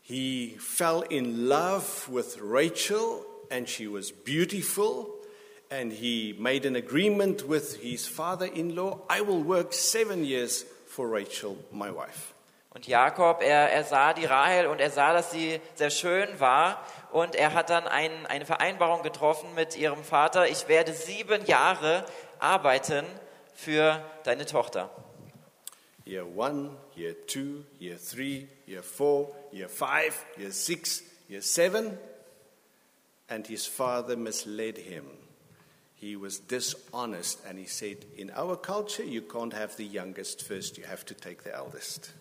He 0.00 0.56
fell 0.58 1.04
in 1.10 1.48
love 1.48 2.08
with 2.08 2.38
Rachel, 2.40 3.24
and 3.52 3.68
she 3.68 3.86
was 3.86 4.10
beautiful. 4.10 5.14
And 5.70 5.92
he 5.92 6.34
made 6.38 6.66
an 6.66 6.76
agreement 6.76 7.48
with 7.48 7.80
his 7.80 8.06
father 8.06 8.46
in 8.46 8.74
law 8.74 9.00
I 9.08 9.20
will 9.20 9.42
work 9.42 9.72
seven 9.72 10.24
years 10.24 10.64
for 10.86 11.08
Rachel, 11.08 11.56
my 11.70 11.90
wife. 11.90 12.34
Und 12.74 12.86
Jakob, 12.86 13.42
er, 13.42 13.70
er 13.70 13.84
sah 13.84 14.14
die 14.14 14.24
Rahel 14.24 14.66
und 14.66 14.80
er 14.80 14.90
sah, 14.90 15.12
dass 15.12 15.30
sie 15.30 15.60
sehr 15.74 15.90
schön 15.90 16.28
war. 16.40 16.86
Und 17.10 17.34
er 17.34 17.52
hat 17.52 17.68
dann 17.68 17.86
ein, 17.86 18.10
eine 18.26 18.46
Vereinbarung 18.46 19.02
getroffen 19.02 19.54
mit 19.54 19.76
ihrem 19.76 20.02
Vater. 20.02 20.48
Ich 20.48 20.68
werde 20.68 20.94
sieben 20.94 21.44
Jahre 21.44 22.04
arbeiten 22.38 23.04
für 23.54 24.02
deine 24.24 24.46
Tochter. 24.46 24.90
Year 26.06 26.26
one, 26.36 26.70
year 26.96 27.14
two, 27.26 27.64
year 27.78 27.98
three, 27.98 28.48
year 28.66 28.82
four, 28.82 29.34
year 29.52 29.68
five, 29.68 30.14
year 30.38 30.50
six, 30.50 31.02
year 31.28 31.42
seven. 31.42 31.98
And 33.32 33.46
his 33.46 33.66
father 33.66 34.16
misled 34.16 34.76
him. 34.76 35.04
He 35.94 36.16
was 36.16 36.40
dishonest 36.40 37.38
and 37.48 37.58
he 37.58 37.66
said, 37.66 38.04
In 38.16 38.30
our 38.36 38.56
culture, 38.56 39.04
you 39.04 39.22
can't 39.22 39.54
have 39.54 39.76
the 39.76 39.86
youngest 39.86 40.42
first, 40.42 40.76
you 40.76 40.84
have 40.84 41.04
to 41.06 41.14
take 41.14 41.42
the 41.44 41.54
eldest. 41.54 42.12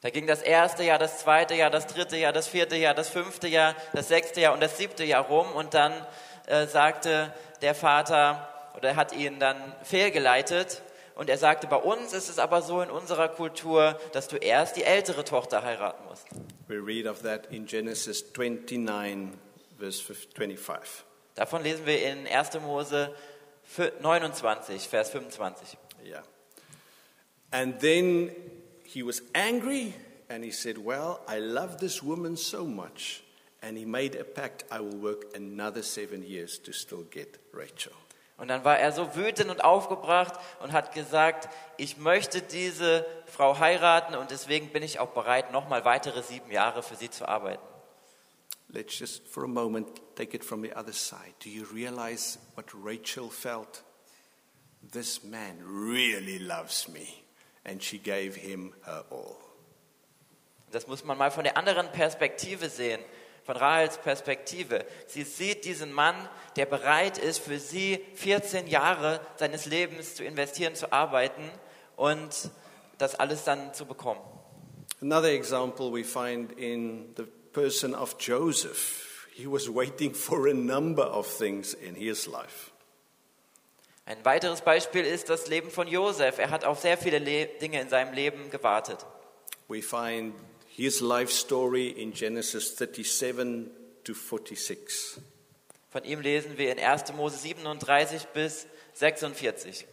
Da 0.00 0.10
ging 0.10 0.26
das 0.26 0.42
erste 0.42 0.82
Jahr, 0.84 0.98
das 0.98 1.20
zweite 1.20 1.54
Jahr, 1.54 1.70
das 1.70 1.86
dritte 1.86 2.16
Jahr, 2.16 2.32
das 2.32 2.48
vierte 2.48 2.76
Jahr, 2.76 2.94
das 2.94 3.10
fünfte 3.10 3.46
Jahr, 3.46 3.76
das 3.92 4.08
sechste 4.08 4.40
Jahr 4.40 4.54
und 4.54 4.62
das 4.62 4.76
siebte 4.76 5.04
Jahr 5.04 5.24
rum. 5.24 5.46
Und 5.54 5.72
dann 5.74 5.92
äh, 6.46 6.66
sagte 6.66 7.32
der 7.62 7.74
Vater, 7.74 8.48
oder 8.76 8.88
er 8.88 8.96
hat 8.96 9.14
ihn 9.14 9.38
dann 9.38 9.56
fehlgeleitet. 9.82 10.82
Und 11.14 11.30
er 11.30 11.38
sagte, 11.38 11.68
bei 11.68 11.76
uns 11.76 12.12
ist 12.12 12.28
es 12.28 12.38
aber 12.40 12.60
so 12.60 12.80
in 12.80 12.90
unserer 12.90 13.28
Kultur, 13.28 14.00
dass 14.12 14.26
du 14.26 14.36
erst 14.36 14.76
die 14.76 14.82
ältere 14.82 15.24
Tochter 15.24 15.62
heiraten 15.62 16.04
musst. 16.08 16.26
We 16.66 16.84
read 16.84 17.06
of 17.06 17.22
that 17.22 17.46
in 17.52 17.66
Genesis 17.66 18.24
29, 18.36 19.38
verse 19.78 20.00
25. 20.00 21.04
Davon 21.34 21.62
lesen 21.62 21.86
wir 21.86 22.02
in 22.02 22.26
1. 22.26 22.60
Mose 22.60 23.14
29, 24.00 24.86
Vers 24.88 25.10
25. 25.10 25.76
Yeah. 26.04 26.22
And 27.50 27.78
then 27.80 28.30
he 28.84 29.02
was 29.02 29.22
angry 29.34 29.94
and 30.28 30.44
he 30.44 30.50
said, 30.50 30.78
Well, 30.78 31.20
I 31.28 31.38
love 31.38 31.78
this 31.78 32.02
woman 32.02 32.36
so 32.36 32.64
much. 32.64 33.22
And 33.62 33.78
he 33.78 33.86
made 33.86 34.14
a 34.14 34.24
pact 34.24 34.64
I 34.70 34.80
will 34.80 34.98
work 34.98 35.34
another 35.34 35.82
seven 35.82 36.22
years 36.22 36.58
to 36.60 36.72
still 36.72 37.04
get 37.10 37.38
Rachel. 37.52 37.92
Und 38.36 38.48
dann 38.48 38.64
war 38.64 38.78
er 38.78 38.90
so 38.90 39.14
wütend 39.14 39.48
und 39.48 39.62
aufgebracht 39.62 40.34
und 40.60 40.72
hat 40.72 40.92
gesagt, 40.92 41.48
ich 41.76 41.96
möchte 41.98 42.42
diese 42.42 43.06
Frau 43.26 43.60
heiraten 43.60 44.16
und 44.16 44.32
deswegen 44.32 44.70
bin 44.70 44.82
ich 44.82 44.98
auch 44.98 45.10
bereit, 45.10 45.52
nochmal 45.52 45.84
weitere 45.84 46.22
sieben 46.22 46.50
Jahre 46.50 46.82
für 46.82 46.96
sie 46.96 47.10
zu 47.10 47.28
arbeiten. 47.28 47.62
Let's 48.74 48.98
just 48.98 49.28
for 49.28 49.44
a 49.44 49.48
moment 49.48 49.86
take 50.16 50.34
it 50.34 50.42
from 50.42 50.60
the 50.60 50.72
other 50.76 50.92
side. 50.92 51.34
Do 51.38 51.48
you 51.48 51.64
realize 51.72 52.38
what 52.54 52.66
Rachel 52.74 53.30
felt? 53.30 53.82
This 54.92 55.22
man 55.22 55.58
really 55.62 56.40
loves 56.40 56.88
me. 56.88 57.22
And 57.64 57.80
she 57.80 57.98
gave 57.98 58.34
him 58.34 58.72
her 58.84 59.04
all. 59.10 59.36
Das 60.72 60.88
muss 60.88 61.04
man 61.04 61.16
mal 61.16 61.30
von 61.30 61.44
der 61.44 61.56
anderen 61.56 61.86
Perspektive 61.92 62.68
sehen, 62.68 63.00
von 63.44 63.56
Rahels 63.56 63.96
Perspektive. 63.98 64.84
Sie 65.06 65.22
sieht 65.22 65.64
diesen 65.64 65.92
Mann, 65.92 66.16
der 66.56 66.66
bereit 66.66 67.16
ist, 67.16 67.38
für 67.38 67.60
sie 67.60 68.04
14 68.14 68.66
Jahre 68.66 69.20
seines 69.36 69.66
Lebens 69.66 70.16
zu 70.16 70.24
investieren, 70.24 70.74
zu 70.74 70.92
arbeiten 70.92 71.48
und 71.94 72.50
das 72.98 73.14
alles 73.14 73.44
dann 73.44 73.72
zu 73.72 73.86
bekommen. 73.86 74.20
Another 75.00 75.30
example 75.30 75.92
we 75.92 76.02
find 76.02 76.50
in 76.58 77.14
the 77.16 77.24
person 77.54 77.94
of 77.94 78.18
Joseph. 78.18 79.26
He 79.32 79.46
was 79.46 79.70
waiting 79.70 80.12
for 80.12 80.48
a 80.48 80.54
number 80.54 81.02
of 81.02 81.26
things 81.26 81.72
in 81.74 81.94
his 81.94 82.26
life. 82.26 82.70
Ein 84.06 84.22
weiteres 84.22 84.60
Beispiel 84.60 85.04
ist 85.06 85.30
das 85.30 85.46
Leben 85.48 85.70
von 85.70 85.88
Josef. 85.88 86.38
Er 86.38 86.50
hat 86.50 86.64
auf 86.64 86.80
sehr 86.80 86.98
viele 86.98 87.18
Le 87.18 87.46
Dinge 87.46 87.80
in 87.80 87.88
seinem 87.88 88.12
Leben 88.12 88.50
gewartet. 88.50 89.06
We 89.66 89.80
find 89.80 90.34
his 90.68 91.00
life 91.00 91.32
story 91.32 91.88
in 91.88 92.12
Genesis 92.12 92.76
37 92.76 93.70
to 94.04 94.12
46. 94.12 95.22
Von 95.88 96.04
ihm 96.04 96.20
lesen 96.20 96.58
wir 96.58 96.70
in 96.70 96.78
1. 96.78 97.14
Mose 97.14 97.38
37 97.38 98.26
bis 98.34 98.66
46. 98.92 99.86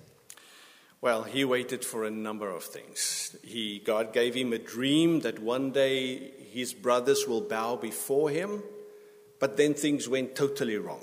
Well, 1.01 1.23
he 1.23 1.43
waited 1.43 1.83
for 1.83 2.05
a 2.05 2.11
number 2.11 2.51
of 2.51 2.63
things. 2.63 3.35
He, 3.43 3.79
God 3.79 4.13
gave 4.13 4.35
him 4.35 4.53
a 4.53 4.59
dream 4.59 5.21
that 5.21 5.39
one 5.39 5.71
day 5.71 6.31
his 6.51 6.73
brothers 6.73 7.27
will 7.27 7.41
bow 7.41 7.75
before 7.75 8.29
him, 8.29 8.61
but 9.39 9.57
then 9.57 9.73
things 9.73 10.07
went 10.07 10.35
totally 10.35 10.77
wrong. 10.77 11.01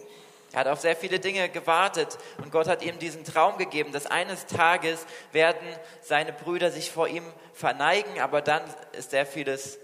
Er 0.52 0.61
hat 0.61 0.69
auf 0.69 0.81
sehr 0.81 0.95
viele 0.97 1.19
Dinge 1.19 1.49
gewartet 1.49 2.17
und 2.38 2.52
Gott 2.52 2.69
hat 2.69 2.83
ihm 2.83 2.99
diesen 2.99 3.25
Traum 3.25 3.59
gegeben, 3.59 3.93
dass 3.93 4.07
eines 4.07 4.47
Tages 4.47 5.05
werden 5.33 5.67
seine 6.00 6.33
Brüder 6.33 6.71
sich 6.71 6.90
vor 6.90 7.09
ihm 7.09 7.25
verneigen, 7.52 8.21
aber 8.21 8.40
dann 8.40 8.62
ist 8.97 9.11
sehr 9.11 9.26
vieles 9.26 9.78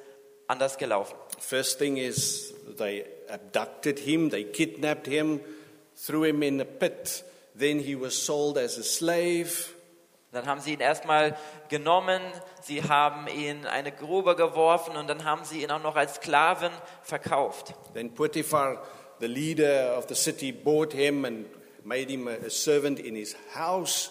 anders 0.46 0.78
gelaufen. 0.78 1.16
First 1.38 1.78
thing 1.78 1.96
is 1.96 2.54
they 2.78 3.04
abducted 3.28 3.98
him, 3.98 4.30
they 4.30 4.44
kidnapped 4.44 5.06
him, 5.06 5.40
threw 5.96 6.24
him 6.24 6.42
in 6.42 6.60
a 6.60 6.64
pit. 6.64 7.24
Then 7.58 7.80
he 7.80 7.94
was 8.00 8.14
sold 8.14 8.56
as 8.56 8.78
a 8.78 8.84
slave. 8.84 9.73
Dann 10.34 10.46
haben 10.46 10.60
sie 10.60 10.74
ihn 10.74 10.80
erstmal 10.80 11.36
genommen, 11.68 12.20
sie 12.60 12.82
haben 12.82 13.28
ihn 13.28 13.60
in 13.60 13.66
eine 13.66 13.92
Grube 13.92 14.36
geworfen 14.36 14.96
und 14.96 15.08
dann 15.08 15.24
haben 15.24 15.44
sie 15.44 15.62
ihn 15.62 15.70
auch 15.70 15.82
noch 15.82 15.96
als 15.96 16.16
Sklaven 16.16 16.72
verkauft. 17.02 17.74
Then 17.94 18.12
Potiphar, 18.12 18.82
the 19.20 19.26
leader 19.26 19.96
of 19.96 20.06
the 20.08 20.14
city, 20.14 20.52
bought 20.52 20.92
him 20.92 21.24
and 21.24 21.46
made 21.84 22.10
him 22.10 22.28
a, 22.28 22.50
servant 22.50 22.98
in 22.98 23.14
his 23.14 23.36
house. 23.54 24.10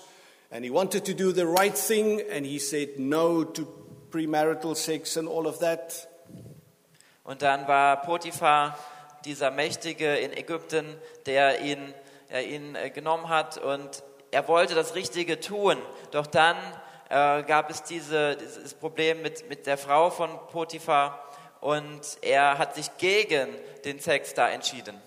And 0.49 0.63
he 0.63 0.71
wanted 0.71 1.03
to 1.05 1.13
do 1.13 1.31
the 1.33 1.45
right 1.45 1.75
thing, 1.75 2.21
and 2.31 2.45
he 2.45 2.59
said 2.59 2.99
no 2.99 3.43
to 3.43 3.67
premarital 4.11 4.75
sex 4.75 5.17
and 5.17 5.27
all 5.27 5.47
of 5.47 5.59
that. 5.59 6.07
Und 7.23 7.41
dann 7.41 7.67
war 7.67 8.01
Potiphar 8.01 8.77
dieser 9.25 9.51
Mächtige 9.51 10.15
in 10.17 10.31
Ägypten, 10.31 10.85
der 11.25 11.61
ihn, 11.61 11.93
der 12.29 12.45
ihn 12.45 12.75
äh, 12.75 12.89
genommen 12.89 13.29
hat 13.29 13.57
und 13.57 14.03
er 14.33 14.47
wollte 14.47 14.75
das 14.75 14.95
Richtige 14.95 15.39
tun. 15.39 15.77
Doch 16.11 16.27
dann 16.27 16.57
äh, 17.09 17.43
gab 17.43 17.69
es 17.69 17.83
diese, 17.83 18.35
dieses 18.35 18.73
Problem 18.73 19.21
mit, 19.21 19.47
mit 19.47 19.67
der 19.67 19.77
Frau 19.77 20.09
von 20.09 20.29
Potiphar 20.51 21.31
und 21.61 22.01
er 22.21 22.57
hat 22.57 22.75
sich 22.75 22.97
gegen 22.97 23.47
den 23.85 23.99
Sex 23.99 24.33
da 24.33 24.49
entschieden. 24.49 24.99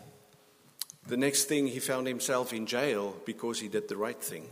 The 1.09 1.17
next 1.17 1.49
thing, 1.49 1.67
he 1.67 1.81
found 1.81 2.09
himself 2.09 2.53
in 2.53 2.67
jail 2.67 3.13
because 3.25 3.61
he 3.61 3.69
did 3.69 3.89
the 3.89 3.95
right 3.95 4.21
thing. 4.21 4.49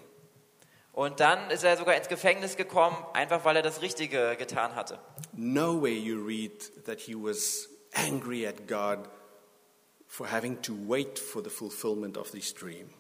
Und 0.93 1.19
dann 1.19 1.51
ist 1.51 1.65
er 1.65 1.77
sogar 1.77 1.97
ins 1.97 2.07
Gefängnis 2.07 2.57
gekommen, 2.57 2.97
einfach 3.15 3.45
weil 3.45 3.57
er 3.57 3.63
das 3.63 3.83
Richtige 3.83 4.37
getan 4.37 4.77
hatte. 4.77 4.99
Nowhere 5.33 5.93
you 5.93 6.25
read 6.25 6.85
that 6.85 7.01
he 7.01 7.15
was 7.17 7.69
angry 7.93 8.47
at 8.47 8.69
God 8.69 9.09
for 10.07 10.31
having 10.31 10.63
to 10.63 10.73
wait 10.87 11.19
for 11.19 11.43
the 11.43 11.51
fulfillment 11.51 12.17
of 12.17 12.31
this 12.31 12.55
dream. 12.55 12.91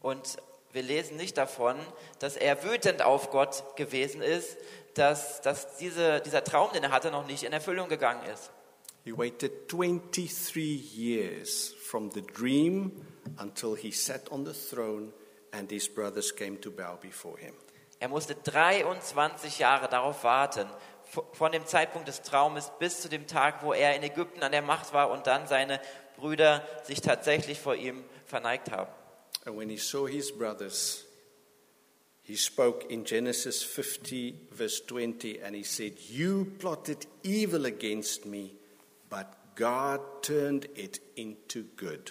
Und 0.00 0.36
wir 0.72 0.82
lesen 0.82 1.16
nicht 1.16 1.38
davon, 1.38 1.76
dass 2.18 2.36
er 2.36 2.62
wütend 2.64 3.02
auf 3.02 3.30
Gott 3.30 3.64
gewesen 3.76 4.22
ist, 4.22 4.56
dass, 4.94 5.40
dass 5.40 5.76
diese, 5.76 6.20
dieser 6.20 6.44
Traum, 6.44 6.72
den 6.72 6.82
er 6.82 6.90
hatte, 6.90 7.10
noch 7.10 7.26
nicht 7.26 7.42
in 7.42 7.52
Erfüllung 7.52 7.88
gegangen 7.88 8.24
ist. 8.32 8.50
He 9.04 9.16
waited 9.16 9.68
23 9.68 10.96
years 10.96 11.74
from 11.80 12.10
the 12.10 12.22
dream 12.22 12.90
until 13.38 13.76
he 13.76 13.92
sat 13.92 14.32
on 14.32 14.44
the 14.44 14.52
throne 14.52 15.12
and 15.52 15.70
his 15.70 15.88
brothers 15.88 16.34
came 16.34 16.60
to 16.60 16.70
bow 16.70 16.96
before 17.00 17.38
him. 17.38 17.54
Er 17.98 18.08
musste 18.08 18.34
23 18.34 19.58
Jahre 19.58 19.88
darauf 19.88 20.24
warten, 20.24 20.68
von 21.32 21.52
dem 21.52 21.64
Zeitpunkt 21.66 22.08
des 22.08 22.22
Traumes 22.22 22.72
bis 22.78 23.00
zu 23.00 23.08
dem 23.08 23.26
Tag, 23.26 23.62
wo 23.62 23.72
er 23.72 23.94
in 23.94 24.02
Ägypten 24.02 24.42
an 24.42 24.52
der 24.52 24.62
Macht 24.62 24.92
war 24.92 25.10
und 25.10 25.26
dann 25.26 25.46
seine 25.46 25.80
Brüder 26.16 26.66
sich 26.82 27.00
tatsächlich 27.00 27.60
vor 27.60 27.74
ihm 27.74 28.04
verneigt 28.26 28.70
haben. 28.70 28.90
And 29.46 29.56
when 29.56 29.70
he 29.70 29.76
saw 29.76 30.06
his 30.06 30.32
brothers, 30.32 31.04
he 32.22 32.34
spoke 32.34 32.86
in 32.90 33.04
Genesis 33.04 33.62
50, 33.62 34.48
verse 34.50 34.80
20, 34.80 35.40
and 35.40 35.54
he 35.54 35.62
said, 35.62 35.92
You 36.10 36.52
plotted 36.58 37.06
evil 37.22 37.64
against 37.64 38.26
me, 38.26 38.54
but 39.08 39.32
God 39.54 40.00
turned 40.22 40.66
it 40.74 41.00
into 41.14 41.62
good. 41.76 42.10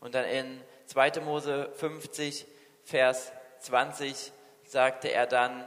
Und 0.00 0.14
dann 0.14 0.24
in 0.24 0.60
2. 0.86 1.20
Mose 1.24 1.70
50, 1.76 2.46
Vers 2.84 3.30
20 3.60 4.32
sagte 4.64 5.12
er 5.12 5.26
dann, 5.26 5.64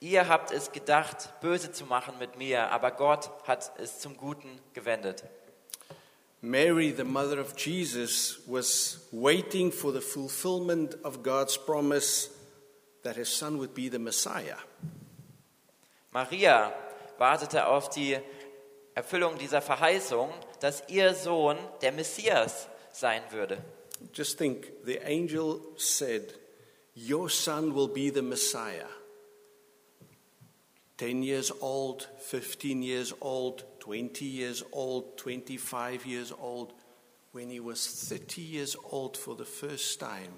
ihr 0.00 0.28
habt 0.28 0.50
es 0.50 0.72
gedacht, 0.72 1.40
böse 1.40 1.72
zu 1.72 1.84
machen 1.84 2.18
mit 2.18 2.36
mir, 2.36 2.70
aber 2.70 2.90
Gott 2.90 3.30
hat 3.46 3.72
es 3.78 4.00
zum 4.00 4.16
Guten 4.16 4.60
gewendet. 4.72 5.24
Mary, 6.46 6.92
the 6.92 7.04
mother 7.04 7.40
of 7.40 7.56
Jesus, 7.56 8.38
was 8.46 8.98
waiting 9.10 9.72
for 9.72 9.90
the 9.90 10.00
fulfillment 10.00 10.94
of 11.02 11.22
God's 11.22 11.56
promise 11.56 12.30
that 13.02 13.16
his 13.16 13.28
son 13.28 13.58
would 13.58 13.74
be 13.74 13.88
the 13.88 13.98
Messiah. 13.98 14.58
Maria 16.12 16.72
wartete 17.18 17.66
auf 17.66 17.90
die 17.90 18.16
Erfüllung 18.94 19.36
dieser 19.38 19.60
Verheißung, 19.60 20.30
dass 20.60 20.82
ihr 20.88 21.14
Sohn 21.14 21.58
der 21.82 21.92
Messias 21.92 22.68
sein 22.92 23.22
würde. 23.30 23.58
just 24.12 24.38
think 24.38 24.84
the 24.84 24.98
angel 25.06 25.60
said, 25.76 26.34
Your 26.94 27.28
son 27.28 27.74
will 27.74 27.88
be 27.88 28.10
the 28.10 28.22
Messiah. 28.22 28.88
10 30.98 31.22
years 31.22 31.52
old, 31.60 32.08
15 32.20 32.82
years 32.82 33.12
old, 33.20 33.64
20 33.86 34.24
years 34.24 34.64
old, 34.72 35.16
25 35.16 36.06
years 36.06 36.32
old. 36.32 36.74
When 37.32 37.48
he 37.50 37.60
was 37.60 37.86
30 37.86 38.42
years 38.42 38.76
old 38.90 39.16
for 39.16 39.36
the 39.36 39.44
first 39.44 40.00
time, 40.00 40.32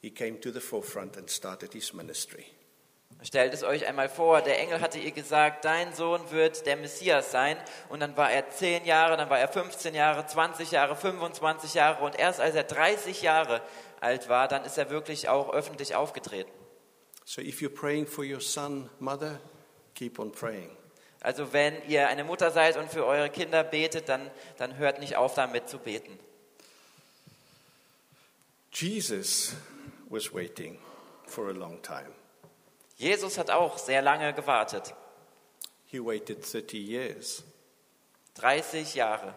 he 0.00 0.10
came 0.10 0.38
to 0.40 0.50
the 0.50 0.60
forefront 0.60 1.16
and 1.16 1.28
started 1.28 1.74
his 1.74 1.92
ministry. 1.92 2.46
Stellt 3.22 3.52
es 3.52 3.62
euch 3.62 3.86
einmal 3.86 4.08
vor, 4.08 4.40
der 4.40 4.58
Engel 4.58 4.80
hatte 4.80 4.98
ihr 4.98 5.10
gesagt, 5.10 5.64
dein 5.64 5.92
Sohn 5.92 6.30
wird 6.30 6.64
der 6.66 6.76
Messias 6.76 7.30
sein. 7.30 7.56
Und 7.90 8.00
dann 8.00 8.16
war 8.16 8.32
er 8.32 8.48
10 8.48 8.86
Jahre, 8.86 9.16
dann 9.16 9.28
war 9.28 9.38
er 9.38 9.48
15 9.48 9.94
Jahre, 9.94 10.26
20 10.26 10.70
Jahre, 10.70 10.96
25 10.96 11.74
Jahre. 11.74 12.04
Und 12.04 12.18
erst 12.18 12.40
als 12.40 12.54
er 12.54 12.64
30 12.64 13.20
Jahre 13.20 13.60
alt 14.00 14.28
war, 14.30 14.48
dann 14.48 14.64
ist 14.64 14.78
er 14.78 14.88
wirklich 14.90 15.28
auch 15.28 15.52
öffentlich 15.52 15.94
aufgetreten. 15.94 16.50
So 17.24 17.42
if 17.42 17.60
you're 17.60 17.68
praying 17.68 18.06
for 18.06 18.24
your 18.24 18.40
son, 18.40 18.88
mother, 18.98 19.40
keep 19.94 20.18
on 20.18 20.32
praying. 20.32 20.70
Also 21.22 21.52
wenn 21.52 21.80
ihr 21.88 22.08
eine 22.08 22.24
Mutter 22.24 22.50
seid 22.50 22.76
und 22.76 22.90
für 22.90 23.06
eure 23.06 23.30
Kinder 23.30 23.62
betet, 23.62 24.08
dann, 24.08 24.28
dann 24.58 24.76
hört 24.76 24.98
nicht 24.98 25.16
auf 25.16 25.34
damit 25.34 25.68
zu 25.68 25.78
beten. 25.78 26.18
Jesus 28.72 29.54
was 30.10 30.34
waiting 30.34 30.78
for 31.26 31.48
a 31.48 31.52
long 31.52 31.80
time. 31.82 32.10
Jesus 32.96 33.38
hat 33.38 33.50
auch 33.50 33.78
sehr 33.78 34.02
lange 34.02 34.32
gewartet. 34.34 34.94
He 35.86 36.00
waited 36.00 36.44
30 36.44 36.78
years. 36.78 37.44
30 38.34 38.94
Jahre. 38.94 39.34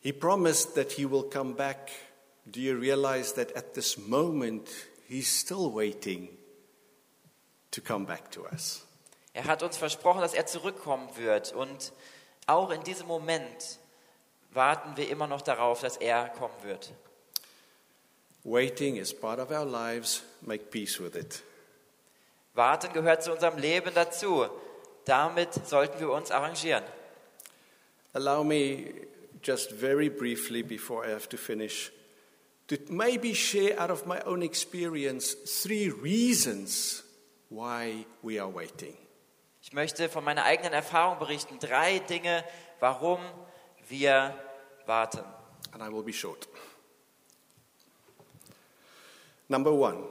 He 0.00 0.12
promised 0.12 0.74
that 0.74 0.92
he 0.92 1.04
will 1.04 1.24
come 1.24 1.54
back. 1.54 1.90
Do 2.50 2.60
you 2.60 2.76
realize 2.76 3.34
that 3.34 3.54
at 3.56 3.74
this 3.74 3.98
moment 3.98 4.68
he's 5.08 5.28
still 5.28 5.72
waiting 5.72 6.28
to 7.70 7.80
come 7.80 8.06
back 8.06 8.30
to 8.32 8.46
us? 8.46 8.85
Er 9.36 9.44
hat 9.44 9.62
uns 9.62 9.76
versprochen, 9.76 10.22
dass 10.22 10.32
er 10.32 10.46
zurückkommen 10.46 11.10
wird. 11.16 11.52
Und 11.52 11.92
auch 12.46 12.70
in 12.70 12.82
diesem 12.84 13.06
Moment 13.06 13.78
warten 14.52 14.96
wir 14.96 15.10
immer 15.10 15.26
noch 15.26 15.42
darauf, 15.42 15.82
dass 15.82 15.98
er 15.98 16.30
kommen 16.30 16.54
wird. 16.62 16.90
Waiting 18.44 18.96
is 18.96 19.12
part 19.12 19.38
of 19.38 19.50
our 19.50 19.66
lives. 19.66 20.22
Make 20.40 20.70
peace 20.70 20.98
with 20.98 21.14
it. 21.16 21.42
Warten 22.54 22.94
gehört 22.94 23.24
zu 23.24 23.32
unserem 23.34 23.58
Leben 23.58 23.92
dazu. 23.94 24.46
Damit 25.04 25.52
sollten 25.66 26.00
wir 26.00 26.12
uns 26.12 26.30
arrangieren. 26.30 26.84
Allow 28.14 28.42
me 28.42 28.94
just 29.42 29.70
very 29.70 30.08
briefly 30.08 30.62
before 30.62 31.06
I 31.06 31.12
have 31.12 31.28
to 31.28 31.36
finish 31.36 31.92
to 32.68 32.78
maybe 32.88 33.34
share 33.34 33.78
out 33.78 33.90
of 33.90 34.06
my 34.06 34.22
own 34.22 34.40
experience 34.40 35.34
three 35.34 35.90
reasons 35.90 37.04
why 37.50 38.06
we 38.22 38.40
are 38.40 38.48
waiting. 38.48 38.96
Ich 39.66 39.72
möchte 39.72 40.08
von 40.08 40.22
meiner 40.22 40.44
eigenen 40.44 40.72
Erfahrung 40.72 41.18
berichten. 41.18 41.58
Drei 41.58 41.98
Dinge, 41.98 42.44
warum 42.78 43.18
wir 43.88 44.32
warten. 44.86 45.24
And 45.72 45.82
I 45.82 45.92
will 45.92 46.04
be 46.04 46.12
short. 46.12 46.46
Number 49.48 49.72
one, 49.72 50.04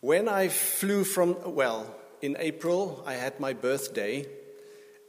when 0.00 0.28
I 0.28 0.48
flew 0.50 1.02
from, 1.02 1.34
well, 1.44 1.86
in 2.20 2.36
April, 2.38 3.02
I 3.08 3.14
had 3.14 3.40
my 3.40 3.52
birthday, 3.52 4.24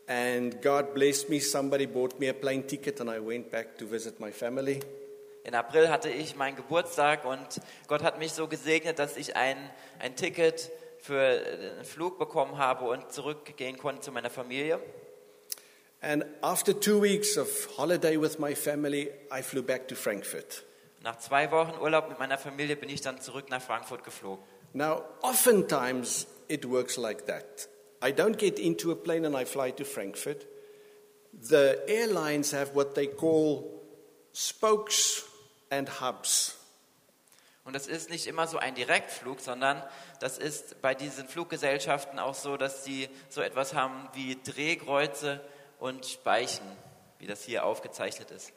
and 0.07 0.59
God 0.63 0.95
blessed 0.95 1.29
me. 1.29 1.39
Somebody 1.39 1.85
bought 1.85 2.19
me 2.19 2.29
a 2.29 2.33
plane 2.33 2.63
ticket, 2.63 2.99
and 2.99 3.11
I 3.11 3.19
went 3.19 3.51
back 3.51 3.77
to 3.77 3.85
visit 3.85 4.19
my 4.19 4.31
family. 4.31 4.81
In 5.43 5.53
April 5.53 5.87
hatte 5.91 6.09
ich 6.09 6.35
meinen 6.35 6.55
Geburtstag 6.55 7.25
und 7.25 7.61
Gott 7.87 8.01
hat 8.01 8.17
mich 8.17 8.33
so 8.33 8.47
gesegnet, 8.47 8.97
dass 8.97 9.17
ich 9.17 9.35
ein, 9.35 9.57
ein 9.99 10.15
Ticket 10.15 10.71
für 11.05 11.43
einen 11.77 11.85
Flug 11.85 12.17
bekommen 12.17 12.57
habe 12.57 12.85
und 12.85 13.11
zurückgehen 13.11 13.77
konnte 13.77 14.01
zu 14.01 14.11
meiner 14.11 14.29
Familie. 14.29 14.79
And 16.01 16.25
after 16.41 16.79
two 16.79 17.01
weeks 17.01 17.37
of 17.37 17.77
holiday 17.77 18.19
with 18.19 18.39
my 18.39 18.55
family, 18.55 19.09
I 19.31 19.41
flew 19.41 19.61
back 19.61 19.87
to 19.87 19.95
Frankfurt. 19.95 20.63
Nach 21.01 21.17
zwei 21.19 21.51
Wochen 21.51 21.79
Urlaub 21.79 22.09
mit 22.09 22.19
meiner 22.19 22.37
Familie 22.37 22.75
bin 22.75 22.89
ich 22.89 23.01
dann 23.01 23.21
zurück 23.21 23.49
nach 23.49 23.61
Frankfurt 23.61 24.03
geflogen. 24.03 24.43
Now, 24.73 25.03
oftentimes 25.21 26.27
it 26.47 26.67
works 26.69 26.97
like 26.97 27.27
that. 27.27 27.69
I 28.03 28.11
don't 28.11 28.37
get 28.37 28.59
into 28.59 28.91
a 28.91 28.95
plane 28.95 29.25
and 29.25 29.35
I 29.35 29.45
fly 29.45 29.71
to 29.71 29.85
Frankfurt. 29.85 30.45
The 31.31 31.79
airlines 31.87 32.51
have 32.53 32.75
what 32.75 32.95
they 32.95 33.07
call 33.07 33.81
spokes 34.33 35.23
and 35.69 35.87
hubs. 36.01 36.54
Und 37.65 37.73
das 37.73 37.87
ist 37.87 38.11
nicht 38.11 38.27
immer 38.27 38.45
so 38.47 38.59
ein 38.59 38.75
Direktflug, 38.75 39.41
sondern 39.41 39.81
das 40.19 40.37
ist 40.37 40.81
bei 40.81 40.93
diesen 40.93 41.27
Fluggesellschaften 41.27 42.19
auch 42.19 42.35
so, 42.35 42.57
dass 42.57 42.85
sie 42.85 43.09
so 43.27 43.41
etwas 43.41 43.73
haben 43.73 44.07
wie 44.13 44.37
Drehkreuze 44.41 45.41
und 45.79 46.05
Speichen, 46.05 46.65
wie 47.17 47.25
das 47.25 47.43
hier 47.43 47.65
aufgezeichnet 47.65 48.29
ist. 48.29 48.53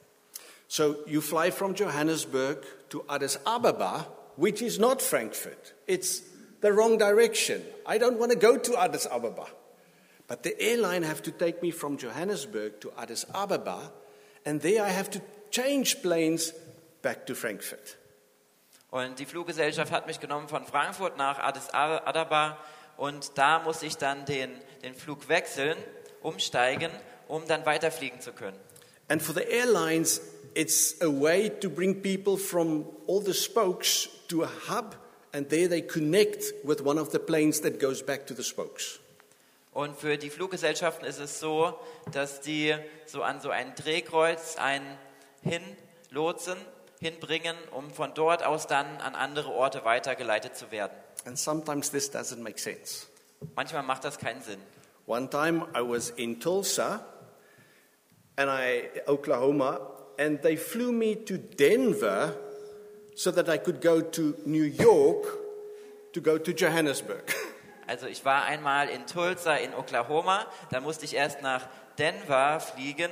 So 0.69 0.97
you 1.07 1.23
fly 1.23 1.51
from 1.51 1.75
Johannesburg 1.75 2.63
to 2.91 3.03
Addis 3.09 3.41
Ababa, 3.47 4.07
which 4.37 4.61
is 4.61 4.79
not 4.79 5.01
Frankfurt. 5.01 5.75
It's 5.87 6.23
the 6.61 6.69
wrong 6.69 6.99
direction. 6.99 7.63
I 7.87 7.99
don't 7.99 8.19
want 8.19 8.33
to 8.33 8.39
go 8.39 8.59
to 8.59 8.77
Addis 8.77 9.07
Ababa. 9.07 9.47
But 10.27 10.43
the 10.43 10.61
airline 10.61 11.05
have 11.05 11.23
to 11.23 11.31
take 11.31 11.63
me 11.63 11.71
from 11.71 11.97
Johannesburg 11.97 12.81
to 12.83 12.93
Addis 12.99 13.25
Ababa, 13.35 13.91
and 14.45 14.61
there 14.61 14.85
I 14.85 14.91
have 14.91 15.09
to 15.13 15.23
change 15.51 16.03
planes 16.03 16.53
back 17.01 17.25
to 17.27 17.35
Frankfurt. 17.35 17.97
Und 18.91 19.19
die 19.19 19.27
Fluggesellschaft 19.27 19.93
hat 19.93 20.07
mich 20.07 20.19
genommen 20.19 20.49
von 20.49 20.65
Frankfurt 20.65 21.17
nach 21.19 21.39
Addis 21.39 21.69
Ababa 21.71 22.59
und 22.97 23.37
da 23.37 23.59
muss 23.61 23.83
ich 23.83 23.97
dann 23.97 24.25
den, 24.25 24.51
den 24.83 24.95
Flug 24.95 25.29
wechseln, 25.29 25.77
umsteigen, 26.23 26.91
um 27.29 27.47
dann 27.47 27.67
weiterfliegen 27.67 28.21
zu 28.21 28.33
können. 28.33 28.59
And 29.09 29.23
for 29.23 29.35
the 29.35 29.43
airlines, 29.43 30.21
it's 30.55 31.01
a 31.01 31.07
way 31.07 31.51
to 31.61 31.71
bring 31.71 32.03
people 32.03 32.37
from 32.37 32.87
all 33.07 33.23
the 33.23 33.35
spokes 33.35 34.09
to 34.29 34.43
a 34.43 34.51
hub, 34.69 34.97
and 35.33 35.49
there 35.49 35.69
they 35.69 35.83
connect 35.83 36.53
with 36.65 36.83
one 36.83 36.99
of 36.99 37.11
the 37.13 37.19
planes 37.19 37.61
that 37.61 37.79
goes 37.79 38.03
back 38.03 38.27
to 38.27 38.35
the 38.35 38.43
spokes. 38.43 39.01
Und 39.73 39.97
für 39.97 40.17
die 40.17 40.31
Fluggesellschaften 40.31 41.07
ist 41.07 41.21
es 41.21 41.39
so, 41.39 41.79
dass 42.13 42.41
die 42.41 42.75
so 43.07 43.23
an 43.23 43.41
so 43.41 43.51
ein 43.51 43.75
Drehkreuz 43.77 44.57
einen 44.57 44.99
hinlotsen, 45.43 46.57
hinbringen, 47.01 47.57
um 47.71 47.91
von 47.93 48.15
dort 48.15 48.43
aus 48.43 48.67
dann 48.67 48.87
an 48.99 49.15
andere 49.15 49.51
Orte 49.51 49.85
weitergeleitet 49.85 50.57
zu 50.57 50.71
werden. 50.71 50.93
And 51.25 51.39
sometimes 51.39 51.91
this 51.91 52.13
doesn't 52.13 52.43
make 52.43 52.59
sense. 52.59 53.07
Manchmal 53.55 53.83
macht 53.83 54.05
das 54.05 54.19
keinen 54.19 54.43
Sinn. 54.43 54.61
One 55.07 55.31
time 55.31 55.67
I 55.75 55.81
was 55.81 56.11
in 56.11 56.41
Tulsa, 56.41 57.05
and 58.37 58.51
I, 58.51 58.91
Oklahoma, 59.07 59.81
and 60.19 60.43
they 60.43 60.57
flew 60.57 60.93
me 60.93 61.25
to 61.25 61.39
Denver 61.39 62.37
so 63.15 63.33
that 63.33 63.49
I 63.49 63.59
could 63.59 63.81
go 63.81 64.01
to 64.01 64.35
New 64.45 64.65
York 64.65 65.27
to 66.13 66.21
go 66.21 66.39
to 66.39 66.53
Johannesburg. 66.53 67.35
Also 67.89 68.07
ich 68.07 68.23
war 68.27 68.45
einmal 68.45 68.91
in 68.91 69.07
Tulsa 69.07 69.55
in 69.55 69.73
Oklahoma, 69.73 70.45
da 70.71 70.79
musste 70.79 71.07
ich 71.07 71.15
erst 71.15 71.41
nach 71.41 71.67
Denver 71.99 72.61
fliegen, 72.61 73.11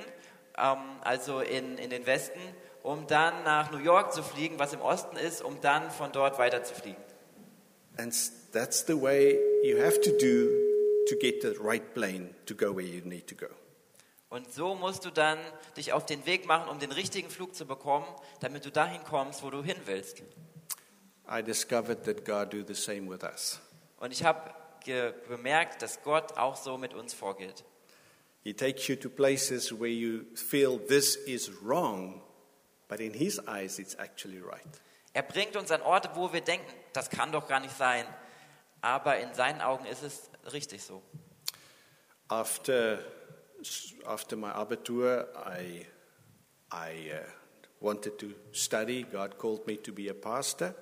ähm, 0.59 0.77
also 1.01 1.41
in, 1.41 1.79
in 1.79 1.89
den 1.89 2.05
Westen, 2.05 2.39
um 2.87 3.07
dann 3.09 3.43
nach 3.43 3.73
New 3.73 3.79
York 3.79 4.13
zu 4.13 4.23
fliegen, 4.23 4.61
was 4.61 4.73
im 4.73 4.81
Osten 4.81 5.17
ist, 5.17 5.43
um 5.43 5.61
dann 5.61 5.91
von 5.91 6.13
dort 6.13 6.39
weiter 6.39 6.63
zu 6.63 6.73
fliegen. 6.73 7.03
And 7.99 8.15
that's 8.53 8.87
the 8.87 9.01
way 9.01 9.41
you 9.65 9.83
have 9.83 10.01
to 10.03 10.11
do 10.13 10.51
to 11.09 11.17
get 11.19 11.43
the 11.43 11.57
right 11.61 11.95
plane 11.95 12.35
to 12.47 12.55
go 12.55 12.75
where 12.75 12.87
you 12.87 13.01
need 13.05 13.27
to 13.27 13.35
go. 13.35 13.53
Und 14.29 14.53
so 14.53 14.75
musst 14.75 15.05
du 15.05 15.11
dann 15.11 15.39
dich 15.77 15.93
auf 15.93 16.07
den 16.07 16.27
Weg 16.27 16.47
machen, 16.47 16.69
um 16.69 16.79
den 16.79 16.93
richtigen 16.93 17.29
Flug 17.29 17.55
zu 17.55 17.67
bekommen, 17.67 18.07
damit 18.41 18.65
du 18.65 18.71
dahin 18.71 19.03
kommst, 19.03 19.43
wo 19.43 19.51
du 19.51 19.63
hin 19.65 19.77
willst. 19.87 20.23
I 21.29 21.43
discovered 21.43 22.05
that 22.05 22.25
God 22.25 22.53
do 22.53 22.63
the 22.67 22.75
same 22.75 23.11
with 23.11 23.25
us. 23.25 23.61
Und 23.99 24.13
ich 24.13 24.25
habe 24.25 24.55
bemerkt, 25.29 25.83
dass 25.83 26.03
Gott 26.03 26.37
auch 26.37 26.55
so 26.55 26.79
mit 26.79 26.95
uns 26.95 27.15
vorgeht. 27.15 27.65
He 28.45 28.55
takes 28.55 28.87
you 28.87 28.95
to 28.95 29.09
places 29.09 29.73
where 29.73 29.91
you 29.91 30.25
feel 30.37 30.79
this 30.79 31.17
is 31.17 31.51
wrong, 31.65 32.23
but 32.89 33.01
in 33.01 33.13
His 33.13 33.41
eyes 33.47 33.79
it's 33.79 33.97
actually 33.99 34.41
right. 34.41 34.81
Er 35.13 35.23
bringt 35.23 35.57
uns 35.57 35.71
an 35.71 35.81
Orte, 35.81 36.11
wo 36.15 36.33
wir 36.33 36.43
denken, 36.43 36.67
das 36.93 37.09
kann 37.09 37.33
doch 37.33 37.49
gar 37.49 37.61
nicht 37.61 37.77
sein. 37.77 38.05
Aber 38.83 39.19
in 39.19 39.33
seinen 39.33 39.63
Augen 39.63 39.87
ist 39.87 40.03
es 40.03 40.31
richtig 40.53 40.83
so. 40.83 41.03
After, 42.29 42.99
after 44.05 44.37
my 44.37 44.51
Abitur, 44.51 45.27
I, 45.47 45.87
I 46.71 47.13
uh, 47.13 47.25
wanted 47.81 48.19
to 48.19 48.35
study. 48.53 49.05
God 49.05 49.39
called 49.39 49.67
me 49.67 49.77
to 49.83 49.93
be 49.93 50.09
a 50.09 50.15
pastor. 50.15 50.75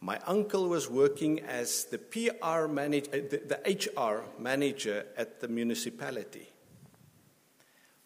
My 0.00 0.18
uncle 0.26 0.68
was 0.68 0.88
working 0.88 1.40
as 1.40 1.84
the 1.84 1.98
PR 1.98 2.66
manager, 2.66 3.10
the, 3.10 3.42
the 3.46 3.60
HR 3.64 4.24
manager 4.38 5.06
at 5.16 5.40
the 5.40 5.48
municipality. 5.48 6.48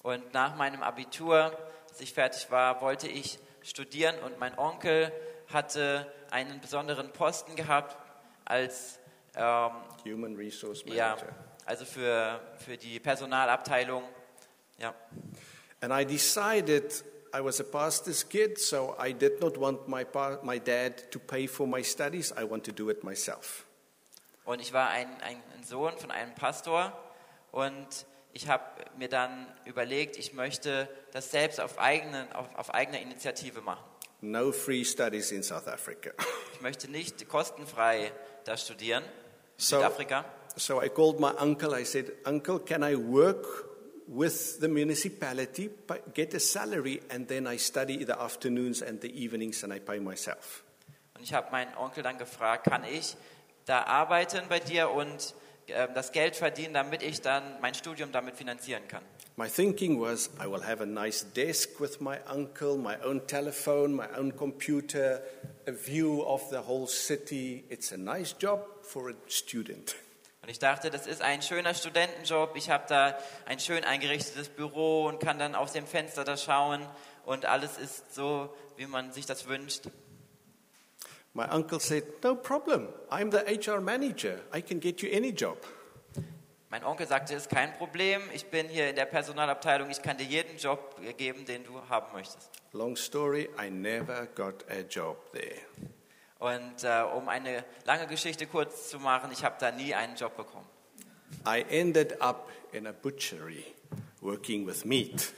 Und 0.03 0.33
nach 0.33 0.57
meinem 0.57 0.83
Abitur 0.83 1.53
als 1.99 2.05
ich 2.05 2.15
fertig 2.15 2.49
war, 2.53 2.81
wollte 2.81 3.09
ich 3.09 3.41
studieren 3.61 4.17
und 4.21 4.39
mein 4.39 4.57
Onkel 4.57 5.11
hatte 5.53 6.07
einen 6.31 6.61
besonderen 6.61 7.13
Posten 7.13 7.57
gehabt 7.57 7.97
als 8.45 9.01
ähm, 9.35 9.73
Human 10.05 10.37
Resource 10.37 10.85
ja, 10.87 11.17
Manager. 11.17 11.35
also 11.67 11.85
für, 11.85 12.41
für 12.65 12.77
die 12.77 13.01
Personalabteilung. 13.01 14.05
Ja. 14.79 14.95
And 15.81 15.93
I 15.93 16.05
decided 16.07 17.03
I 17.35 17.43
was 17.43 17.61
a 17.61 17.65
pastor's 17.65 18.29
kid, 18.29 18.61
so 18.61 18.95
I 19.05 19.13
did 19.13 19.41
not 19.41 19.59
want 19.59 19.89
my, 19.89 20.05
pa- 20.05 20.39
my 20.45 20.61
dad 20.61 21.11
to 21.11 21.19
pay 21.19 21.49
for 21.49 21.67
my 21.67 21.83
studies. 21.83 22.31
I 22.31 22.49
want 22.49 22.65
to 22.67 22.71
do 22.73 22.91
it 22.91 23.03
myself. 23.03 23.65
Und 24.45 24.61
ich 24.61 24.73
war 24.73 24.91
ein, 24.91 25.09
ein, 25.21 25.43
ein 25.57 25.65
Sohn 25.65 25.99
von 25.99 26.13
einem 26.13 26.33
Pastor 26.37 26.93
und 27.51 28.07
ich 28.33 28.49
habe 28.49 28.64
mir 28.97 29.09
dann 29.09 29.47
überlegt, 29.64 30.17
ich 30.17 30.33
möchte 30.33 30.88
das 31.12 31.31
selbst 31.31 31.61
auf, 31.61 31.79
eigenen, 31.79 32.31
auf, 32.33 32.47
auf 32.57 32.75
eigene 32.75 33.01
Initiative 33.03 33.61
machen. 33.61 33.83
No 34.21 34.51
free 34.53 34.85
studies 34.85 35.31
in 35.33 35.43
South 35.43 35.67
Africa. 35.69 36.11
Ich 36.55 36.61
möchte 36.62 36.91
nicht 36.91 37.29
kostenfrei 37.29 38.11
da 38.45 38.57
studieren, 38.57 39.05
in 39.05 39.11
So- 39.57 39.77
Südafrika. 39.77 40.25
So 40.57 40.83
I 40.83 40.88
called 40.88 41.21
my 41.21 41.31
uncle. 41.38 41.73
I 41.81 41.85
said, 41.85 42.11
Uncle, 42.25 42.59
can 42.59 42.83
I 42.83 42.97
work 42.97 43.47
with 44.09 44.59
the 44.61 44.67
municipality, 44.67 45.69
pa- 45.69 45.99
get 46.14 46.35
a 46.35 46.41
salary, 46.41 47.01
and 47.11 47.29
then 47.29 47.47
I 47.47 47.59
study 47.59 48.05
the 48.05 48.19
afternoons 48.19 48.83
and 48.83 49.01
the 49.01 49.09
evenings 49.09 49.62
and 49.62 49.73
I 49.73 49.79
pay 49.79 50.01
myself? 50.01 50.64
Und 51.14 51.23
ich 51.23 51.33
habe 51.33 51.51
meinen 51.53 51.73
Onkel 51.77 52.03
dann 52.03 52.19
gefragt, 52.19 52.64
kann 52.64 52.83
ich 52.85 53.17
da 53.67 53.85
arbeiten 53.85 54.49
bei 54.49 54.59
dir 54.59 54.91
und 54.91 55.35
äh, 55.70 55.88
das 55.94 56.12
Geld 56.12 56.37
verdienen, 56.37 56.74
damit 56.74 57.02
ich 57.02 57.20
dann 57.20 57.61
mein 57.61 57.74
Studium 57.74 58.12
damit 58.12 58.37
finanzieren 58.37 58.87
kann. 58.88 59.02
My 59.37 59.48
thinking 59.48 60.00
was 60.00 60.31
I 60.40 60.50
will 60.50 60.64
have 60.64 60.83
a 60.83 60.87
nice 60.87 61.24
desk 61.33 61.81
with 61.81 62.00
my 62.00 62.18
uncle, 62.28 62.76
my 62.76 62.96
own 63.04 63.26
telephone, 63.26 63.94
my 63.94 64.09
own 64.18 64.35
computer, 64.35 65.22
a 65.66 65.72
view 65.72 66.22
of 66.22 66.50
the 66.50 66.59
whole 66.66 66.88
city. 66.88 67.64
It's 67.68 67.92
a 67.92 67.96
nice 67.96 68.35
job 68.38 68.66
for 68.83 69.11
a 69.11 69.14
student. 69.28 69.94
Und 70.42 70.48
ich 70.48 70.59
dachte, 70.59 70.90
das 70.90 71.07
ist 71.07 71.20
ein 71.22 71.42
schöner 71.42 71.74
Studentenjob. 71.74 72.57
Ich 72.57 72.70
habe 72.70 72.85
da 72.88 73.18
ein 73.46 73.61
schön 73.61 73.85
eingerichtetes 73.85 74.48
Büro 74.48 75.07
und 75.07 75.20
kann 75.20 75.38
dann 75.38 75.54
aus 75.54 75.72
dem 75.72 75.87
Fenster 75.87 76.24
da 76.24 76.37
schauen 76.37 76.85
und 77.24 77.44
alles 77.44 77.76
ist 77.76 78.14
so, 78.14 78.54
wie 78.76 78.87
man 78.87 79.12
sich 79.12 79.26
das 79.26 79.46
wünscht. 79.46 79.83
My 81.38 81.46
uncle 81.51 81.79
said, 81.79 82.03
No 82.24 82.35
problem. 82.35 82.88
I'm 83.12 83.31
the 83.31 83.44
HR 83.46 83.81
manager. 83.81 84.40
I 84.53 84.61
can 84.61 84.81
get 84.81 85.03
you 85.03 85.09
any 85.12 85.31
job. 85.31 85.57
Mein 86.68 86.83
Onkel 86.83 87.07
sagte, 87.07 87.33
ist 87.33 87.48
kein 87.48 87.72
Problem. 87.74 88.20
Ich 88.35 88.46
bin 88.46 88.68
hier 88.68 88.90
in 88.90 88.96
der 88.96 89.07
Personalabteilung. 89.07 89.88
Ich 89.88 90.03
kann 90.03 90.16
dir 90.18 90.24
jeden 90.24 90.59
Job 90.59 91.01
geben, 91.16 91.44
den 91.46 91.62
du 91.62 91.81
haben 91.88 92.12
möchtest. 92.12 92.51
Long 92.72 92.96
story, 92.96 93.48
I 93.57 93.70
never 93.70 94.27
got 94.35 94.64
a 94.68 94.81
job 94.81 95.16
there. 95.31 95.61
Und 96.40 96.83
äh, 96.83 97.05
um 97.16 97.29
eine 97.29 97.64
lange 97.85 98.09
Geschichte 98.09 98.48
kurz 98.48 98.90
zu 98.90 98.98
machen, 98.98 99.31
ich 99.31 99.44
habe 99.44 99.55
da 99.61 99.70
nie 99.70 99.94
einen 99.94 100.16
Job 100.16 100.37
bekommen. 100.37 100.66
I 101.46 101.64
ended 101.70 102.20
up 102.20 102.51
in 102.72 102.88
a 102.88 102.92
butchery 102.92 103.64
working 104.20 104.66
with 104.66 104.85
meat. 104.85 105.33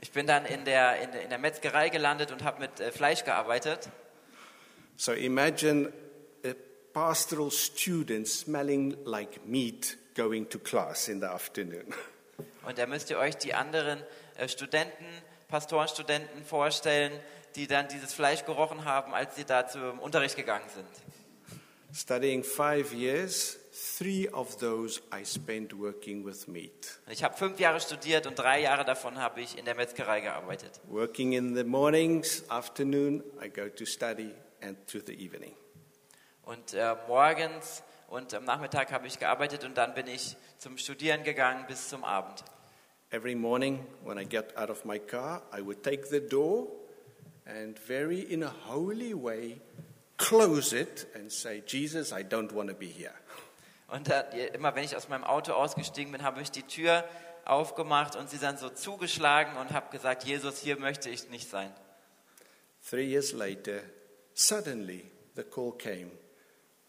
Ich 0.00 0.12
bin 0.12 0.28
dann 0.28 0.46
in 0.46 0.64
der, 0.64 1.00
in 1.00 1.12
in 1.14 1.30
der 1.30 1.38
Metzgerei 1.38 1.88
gelandet 1.88 2.30
und 2.30 2.44
habe 2.44 2.60
mit 2.60 2.78
äh, 2.78 2.92
Fleisch 2.92 3.24
gearbeitet. 3.24 3.90
So 5.02 5.10
imagine 5.14 5.92
a 6.44 6.54
pastoral 6.94 7.50
student 7.50 8.28
smelling 8.28 8.94
like 9.04 9.44
meat 9.44 9.96
going 10.14 10.46
to 10.46 10.60
class 10.60 11.08
in 11.08 11.18
the 11.18 11.26
afternoon. 11.26 11.92
Und 12.64 12.78
da 12.78 12.86
müsst 12.86 13.10
ihr 13.10 13.18
euch 13.18 13.36
die 13.36 13.52
anderen 13.52 14.00
äh, 14.36 14.46
Studenten, 14.46 15.04
Pastorenstudenten 15.48 16.44
vorstellen, 16.44 17.10
die 17.56 17.66
dann 17.66 17.88
dieses 17.88 18.14
Fleisch 18.14 18.44
gerochen 18.44 18.84
haben, 18.84 19.12
als 19.12 19.34
sie 19.34 19.44
da 19.44 19.66
zum 19.66 19.98
Unterricht 19.98 20.36
gegangen 20.36 20.68
sind. 20.72 20.86
Studying 21.92 22.44
five 22.44 22.94
years, 22.94 23.58
three 23.98 24.28
of 24.28 24.56
those 24.58 25.00
I 25.12 25.24
spent 25.24 25.76
working 25.76 26.24
with 26.24 26.46
meat. 26.46 27.00
Ich 27.10 27.24
habe 27.24 27.36
fünf 27.36 27.58
Jahre 27.58 27.80
studiert 27.80 28.28
und 28.28 28.38
drei 28.38 28.60
Jahre 28.60 28.84
davon 28.84 29.18
habe 29.18 29.40
ich 29.40 29.58
in 29.58 29.64
der 29.64 29.74
Metzgerei 29.74 30.20
gearbeitet. 30.20 30.80
Working 30.86 31.32
in 31.32 31.56
the 31.56 31.64
mornings, 31.64 32.48
afternoon, 32.48 33.24
I 33.44 33.48
go 33.48 33.68
to 33.68 33.84
study, 33.84 34.32
and 34.62 34.76
to 34.86 35.00
the 35.04 35.12
evening. 35.12 35.54
Und 36.42 36.74
äh, 36.74 36.96
morgens 37.06 37.82
und 38.08 38.34
am 38.34 38.44
Nachmittag 38.44 38.92
habe 38.92 39.06
ich 39.06 39.18
gearbeitet 39.18 39.64
und 39.64 39.76
dann 39.76 39.94
bin 39.94 40.06
ich 40.06 40.36
zum 40.58 40.76
Studieren 40.76 41.24
gegangen 41.24 41.64
bis 41.66 41.88
zum 41.88 42.04
Abend. 42.04 42.44
Every 43.10 43.34
morning, 43.34 43.86
when 44.04 44.18
I 44.18 44.24
get 44.24 44.56
out 44.56 44.70
of 44.70 44.84
my 44.84 44.98
car, 44.98 45.42
I 45.56 45.60
would 45.60 45.82
take 45.82 46.06
the 46.06 46.20
door 46.20 46.68
and, 47.44 47.78
very 47.78 48.20
in 48.20 48.42
a 48.42 48.52
holy 48.66 49.14
way, 49.14 49.60
close 50.16 50.74
it 50.74 51.06
and 51.14 51.30
say, 51.30 51.62
Jesus, 51.66 52.12
I 52.12 52.22
don't 52.22 52.52
want 52.52 52.70
to 52.70 52.74
be 52.74 52.86
here. 52.86 53.12
Und 53.88 54.08
dann, 54.08 54.24
immer 54.54 54.74
wenn 54.74 54.84
ich 54.84 54.96
aus 54.96 55.08
meinem 55.08 55.24
Auto 55.24 55.52
ausgestiegen 55.52 56.12
bin, 56.12 56.22
habe 56.22 56.40
ich 56.40 56.50
die 56.50 56.62
Tür 56.62 57.04
aufgemacht 57.44 58.16
und 58.16 58.30
sie 58.30 58.38
dann 58.38 58.56
so 58.56 58.70
zugeschlagen 58.70 59.56
und 59.58 59.72
habe 59.72 59.90
gesagt, 59.90 60.24
Jesus, 60.24 60.58
hier 60.58 60.78
möchte 60.78 61.10
ich 61.10 61.28
nicht 61.28 61.50
sein. 61.50 61.72
Three 62.88 63.04
years 63.04 63.32
later, 63.32 63.80
suddenly 64.34 65.04
the 65.34 65.44
call 65.44 65.72
came 65.72 66.10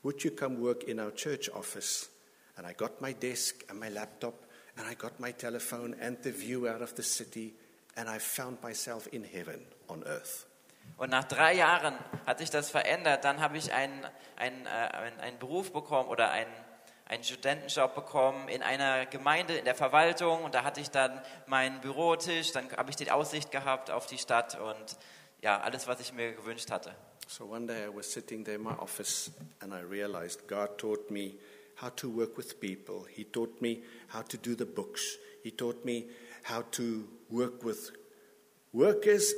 Would 0.04 0.22
you 0.24 0.32
come 0.32 0.60
work 0.60 0.84
in 0.84 1.00
our 1.00 1.12
church 1.12 1.50
office? 1.50 2.10
And 2.58 2.68
I 2.68 2.74
got 2.74 3.02
my 3.02 3.14
desk 3.14 3.64
and 3.70 3.80
my 3.80 3.90
laptop, 3.90 4.36
and 4.78 4.86
I 4.86 4.96
got 4.96 5.18
my 5.20 5.32
telephone 5.32 5.96
and 6.02 6.18
the 6.22 6.32
view 6.32 6.68
out 6.68 6.82
of 6.82 6.94
the 6.96 7.04
city, 7.04 7.54
and 7.96 8.10
I 8.10 8.20
found 8.20 8.62
myself 8.62 9.08
in 9.14 9.24
heaven 9.24 9.62
on 9.88 10.04
earth. 10.04 10.46
Und 10.98 11.12
nach 11.12 11.24
drei 11.24 11.54
Jahren 11.54 11.98
hat 12.26 12.40
sich 12.40 12.50
das 12.50 12.70
verändert. 12.70 13.24
Dann 13.24 13.40
habe 13.40 13.58
ich 13.58 13.72
einen, 13.72 14.06
einen, 14.36 14.66
äh, 14.66 15.22
einen, 15.22 15.40
Beruf 15.40 15.72
bekommen 15.72 16.10
oder 16.10 16.30
einen, 16.32 16.52
einen 17.06 17.24
Studentenjob 17.24 17.96
bekommen 17.96 18.50
in 18.50 18.62
einer 18.62 19.06
Gemeinde, 19.06 19.56
in 19.56 19.64
der 19.64 19.76
Verwaltung. 19.76 20.44
Und 20.44 20.54
da 20.54 20.66
hatte 20.66 20.82
ich 20.82 20.92
dann 20.92 21.22
meinen 21.48 21.80
Bürotisch, 21.80 22.52
dann 22.52 22.70
habe 22.76 22.90
ich 22.90 22.98
die 22.98 23.10
Aussicht 23.10 23.52
gehabt 23.52 23.90
auf 23.90 24.06
die 24.06 24.18
Stadt 24.18 24.60
und 24.60 24.98
ja, 25.42 25.62
alles, 25.62 25.88
was 25.88 26.02
ich 26.02 26.12
mir 26.12 26.34
gewünscht 26.34 26.70
hatte. 26.70 26.94
So 27.28 27.46
one 27.46 27.66
day 27.68 27.84
I 27.84 27.90
was 27.90 28.06
sitting 28.06 28.44
there 28.44 28.56
in 28.56 28.64
my 28.64 28.74
office 28.74 29.32
and 29.62 29.74
I 29.74 29.82
realized 29.82 30.46
God 30.48 30.78
taught 30.78 31.10
me 31.10 31.36
how 31.76 31.90
to 31.90 32.10
work 32.10 32.38
with 32.38 32.60
people. 32.62 33.06
He 33.10 33.24
taught 33.24 33.62
me 33.62 33.82
how 34.08 34.22
to 34.22 34.38
do 34.38 34.56
the 34.56 34.66
books. 34.66 35.18
He 35.44 35.52
taught 35.52 35.84
me 35.84 36.08
how 36.44 36.64
to 36.72 37.08
work 37.30 37.64
with 37.64 37.92
workers 38.72 39.34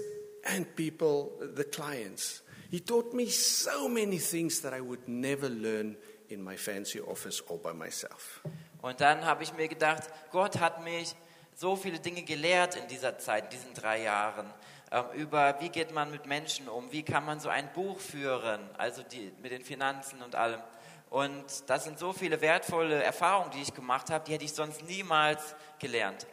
and 0.45 0.75
people, 0.75 1.33
the 1.39 1.63
clients. 1.63 2.41
He 2.69 2.79
taught 2.79 3.13
me 3.13 3.27
so 3.27 3.87
many 3.87 4.17
things 4.17 4.59
that 4.61 4.73
I 4.73 4.81
would 4.81 5.07
never 5.07 5.49
learn 5.49 5.95
in 6.29 6.43
my 6.43 6.55
fancy 6.55 6.99
office 6.99 7.41
all 7.47 7.57
by 7.57 7.73
myself. 7.73 8.41
Und 8.81 9.01
dann 9.01 9.25
habe 9.25 9.43
ich 9.43 9.53
mir 9.53 9.67
gedacht, 9.67 10.03
Gott 10.31 10.59
hat 10.59 10.83
mich 10.83 11.15
so 11.55 11.75
viele 11.75 11.99
Dinge 11.99 12.23
gelehrt 12.23 12.75
in 12.75 12.87
dieser 12.87 13.17
Zeit, 13.17 13.45
in 13.45 13.49
diesen 13.51 13.73
drei 13.73 14.03
Jahren, 14.03 14.53
ähm, 14.91 15.05
über 15.13 15.59
wie 15.61 15.69
geht 15.69 15.91
man 15.93 16.11
mit 16.11 16.25
Menschen 16.25 16.67
um, 16.67 16.91
wie 16.91 17.03
kann 17.03 17.25
man 17.25 17.39
so 17.39 17.49
ein 17.49 17.71
Buch 17.73 17.99
führen, 17.99 18.61
also 18.77 19.01
die, 19.03 19.31
mit 19.41 19.51
den 19.51 19.63
Finanzen 19.63 20.21
und 20.21 20.35
allem. 20.35 20.61
Und 21.09 21.45
das 21.67 21.85
sind 21.85 21.97
so 21.97 22.13
viele 22.13 22.41
wertvolle 22.41 23.01
Erfahrungen, 23.01 23.51
die 23.51 23.61
ich 23.61 23.73
gemacht 23.73 24.09
habe, 24.09 24.25
die 24.25 24.33
hätte 24.33 24.45
ich 24.45 24.53
sonst 24.53 24.83
niemals 24.83 25.55
gelernt. 25.79 26.27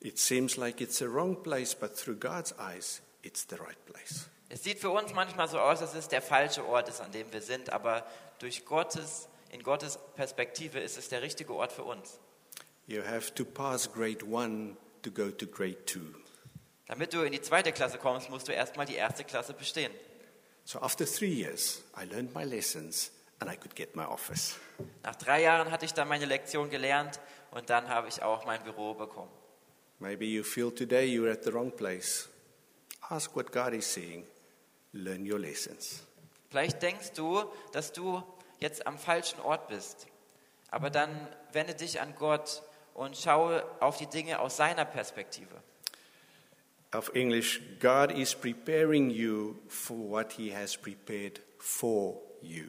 It 0.00 0.18
seems 0.18 0.56
like 0.56 0.80
it's 0.80 1.00
a 1.00 1.06
wrong 1.06 1.40
place, 1.42 1.74
but 1.74 1.94
through 1.96 2.18
God's 2.18 2.54
eyes, 2.58 3.02
it's 3.22 3.46
the 3.48 3.56
right 3.56 3.78
place. 3.86 4.28
Es 4.48 4.64
sieht 4.64 4.80
für 4.80 4.90
uns 4.90 5.14
manchmal 5.14 5.48
so 5.48 5.58
aus, 5.58 5.80
dass 5.80 5.94
es 5.94 6.08
der 6.08 6.20
falsche 6.20 6.66
Ort 6.66 6.88
ist, 6.88 7.00
an 7.00 7.12
dem 7.12 7.32
wir 7.32 7.40
sind, 7.40 7.70
aber 7.70 8.04
durch 8.38 8.64
Gottes, 8.64 9.28
in 9.50 9.62
Gottes 9.62 9.98
Perspektive 10.14 10.80
ist 10.80 10.98
es 10.98 11.08
der 11.08 11.22
richtige 11.22 11.54
Ort 11.54 11.72
für 11.72 11.84
uns. 11.84 12.18
You 12.86 13.02
have 13.02 13.34
to 13.34 13.44
pass 13.44 13.86
grade 13.90 14.22
one 14.22 14.76
to 15.02 15.10
go 15.10 15.30
to 15.30 15.46
grade 15.46 15.86
two. 15.86 16.14
Damit 16.86 17.12
du 17.12 17.22
in 17.22 17.32
die 17.32 17.40
zweite 17.40 17.72
Klasse 17.72 17.98
kommst, 17.98 18.28
musst 18.28 18.48
du 18.48 18.52
erstmal 18.52 18.86
die 18.86 18.96
erste 18.96 19.24
Klasse 19.24 19.54
bestehen. 19.54 19.92
So 20.64 20.80
after 20.80 21.06
three 21.06 21.32
years, 21.32 21.82
I 21.96 22.04
learned 22.04 22.34
my 22.34 22.44
lessons 22.44 23.10
and 23.40 23.50
I 23.50 23.56
could 23.56 23.74
get 23.74 23.96
my 23.96 24.04
office. 24.04 24.56
Nach 25.02 25.14
drei 25.16 25.42
Jahren 25.42 25.70
hatte 25.70 25.84
ich 25.84 25.94
dann 25.94 26.08
meine 26.08 26.26
Lektion 26.26 26.70
gelernt 26.70 27.20
und 27.50 27.70
dann 27.70 27.88
habe 27.88 28.08
ich 28.08 28.22
auch 28.22 28.44
mein 28.44 28.62
Büro 28.62 28.94
bekommen. 28.94 29.30
Maybe 29.98 30.24
you 30.24 30.42
feel 30.42 30.70
today 30.72 31.06
you're 31.06 31.30
at 31.30 31.44
the 31.44 31.52
wrong 31.52 31.70
place. 31.70 32.28
Ask 33.08 33.34
what 33.36 33.52
God 33.52 33.72
is 33.72 33.92
saying. 33.92 34.26
Learn 34.92 35.30
your 35.30 35.38
lessons. 35.38 36.04
Vielleicht 36.50 36.82
denkst 36.82 37.12
du, 37.12 37.44
dass 37.72 37.92
du 37.92 38.22
jetzt 38.60 38.86
am 38.86 38.98
falschen 38.98 39.40
Ort 39.40 39.68
bist, 39.68 40.06
aber 40.70 40.90
dann 40.90 41.28
wende 41.52 41.74
dich 41.74 42.00
an 42.00 42.14
Gott 42.16 42.62
und 42.94 43.16
schaue 43.16 43.64
auf 43.80 43.98
die 43.98 44.06
Dinge 44.06 44.40
aus 44.40 44.56
seiner 44.56 44.84
Perspektive. 44.84 45.62
Of 46.94 47.10
English, 47.14 47.60
God 47.80 48.12
is 48.12 48.34
preparing 48.34 49.10
you 49.10 49.56
for 49.68 49.96
what 49.96 50.32
He 50.32 50.52
has 50.54 50.76
prepared 50.76 51.40
for 51.58 52.20
you. 52.42 52.66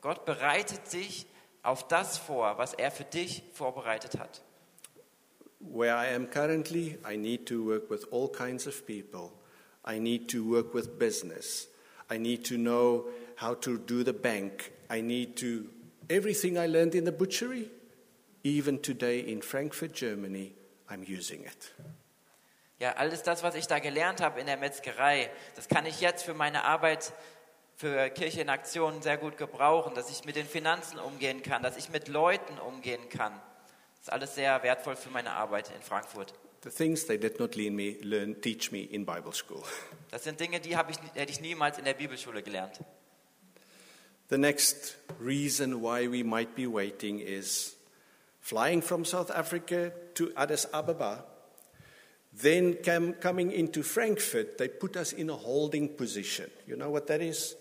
Gott 0.00 0.24
bereitet 0.24 0.92
dich 0.92 1.26
auf 1.64 1.88
das 1.88 2.18
vor, 2.18 2.58
was 2.58 2.74
er 2.74 2.92
für 2.92 3.04
dich 3.04 3.42
vorbereitet 3.52 4.18
hat. 4.18 4.42
Where 5.58 5.96
I 5.96 6.14
am 6.14 6.30
currently, 6.30 6.98
I 7.04 7.16
need 7.16 7.46
to 7.46 7.66
work 7.66 7.90
with 7.90 8.04
all 8.12 8.28
kinds 8.30 8.68
of 8.68 8.86
people. 8.86 9.32
I 9.84 9.98
need 9.98 10.30
to 10.30 10.44
work 10.44 10.72
with 10.72 10.98
business. 10.98 11.68
I 12.08 12.18
need 12.18 12.44
to 12.46 12.56
know 12.56 13.08
how 13.36 13.54
to 13.54 13.76
do 13.76 14.04
the 14.04 14.12
bank. 14.12 14.72
I 14.88 15.00
need 15.00 15.36
to, 15.38 15.68
everything 16.08 16.56
I 16.56 16.66
learned 16.66 16.94
in 16.94 17.04
the 17.04 17.12
butchery, 17.12 17.70
even 18.46 18.80
today 18.80 19.20
in 19.20 19.42
Frankfurt, 19.42 19.94
Germany, 19.94 20.54
I'm 20.88 21.02
using 21.02 21.44
it. 21.44 21.74
Ja, 22.78 22.92
alles 22.92 23.22
das, 23.22 23.42
was 23.42 23.54
ich 23.54 23.66
da 23.66 23.78
gelernt 23.78 24.20
habe 24.20 24.38
in 24.38 24.46
der 24.46 24.56
Metzgerei, 24.56 25.30
das 25.56 25.66
kann 25.68 25.86
ich 25.86 26.00
jetzt 26.00 26.24
für 26.24 26.34
meine 26.34 26.64
Arbeit 26.64 27.12
für 27.74 28.08
Kirche 28.10 28.42
in 28.42 28.48
Aktion 28.48 29.02
sehr 29.02 29.16
gut 29.16 29.36
gebrauchen, 29.36 29.94
dass 29.94 30.10
ich 30.10 30.24
mit 30.24 30.36
den 30.36 30.46
Finanzen 30.46 30.98
umgehen 30.98 31.42
kann, 31.42 31.62
dass 31.62 31.76
ich 31.76 31.90
mit 31.90 32.08
Leuten 32.08 32.58
umgehen 32.58 33.08
kann. 33.08 33.32
Das 33.96 34.02
ist 34.02 34.12
alles 34.12 34.34
sehr 34.34 34.62
wertvoll 34.62 34.96
für 34.96 35.10
meine 35.10 35.32
Arbeit 35.32 35.70
in 35.74 35.82
Frankfurt. 35.82 36.32
The 36.62 36.70
things 36.70 37.06
they 37.06 37.18
did 37.18 37.38
not 37.38 37.54
learn 37.54 37.74
me, 37.74 37.96
learn, 38.02 38.40
teach 38.40 38.72
me 38.72 38.82
in 38.82 39.04
Bible 39.04 39.32
school. 39.32 39.62
Das 40.10 40.24
sind 40.24 40.38
Dinge, 40.40 40.60
die 40.60 40.70
ich, 40.70 40.76
hätte 40.76 41.32
ich 41.32 41.40
niemals 41.40 41.78
in 41.78 41.84
der 41.84 41.94
Bibelschule 41.94 42.42
gelernt. 42.42 42.80
The 44.30 44.38
next 44.38 44.96
reason 45.20 45.82
why 45.82 46.10
we 46.10 46.24
might 46.24 46.54
be 46.54 46.66
waiting 46.66 47.20
is 47.20 47.75
flying 48.46 48.80
from 48.80 49.04
South 49.04 49.32
Africa 49.32 49.92
to 50.14 50.32
Addis 50.36 50.66
Ababa. 50.72 51.24
Then 52.32 52.74
cam- 52.74 53.14
coming 53.14 53.50
into 53.50 53.82
Frankfurt, 53.82 54.56
they 54.56 54.68
put 54.68 54.96
us 54.96 55.12
in 55.12 55.30
a 55.30 55.34
holding 55.34 55.88
position. 55.96 56.48
You 56.64 56.76
know 56.76 56.90
what 56.90 57.08
that 57.08 57.20
is? 57.20 57.56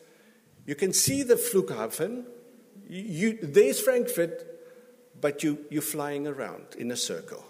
You 0.68 0.76
can 0.76 0.94
see 0.94 1.24
the 1.24 1.38
Flughafen. 1.38 2.26
You, 2.88 3.40
there's 3.42 3.80
Frankfurt, 3.80 4.46
but 5.20 5.42
you, 5.42 5.58
you're 5.72 5.82
flying 5.82 6.28
around 6.28 6.76
in 6.78 6.92
a 6.92 6.96
circle. 6.96 7.44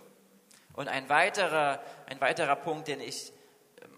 Und 0.74 0.88
ein 0.88 1.10
weiterer, 1.10 1.82
ein 2.06 2.22
weiterer 2.22 2.56
Punkt, 2.56 2.88
den 2.88 3.02
ich 3.02 3.34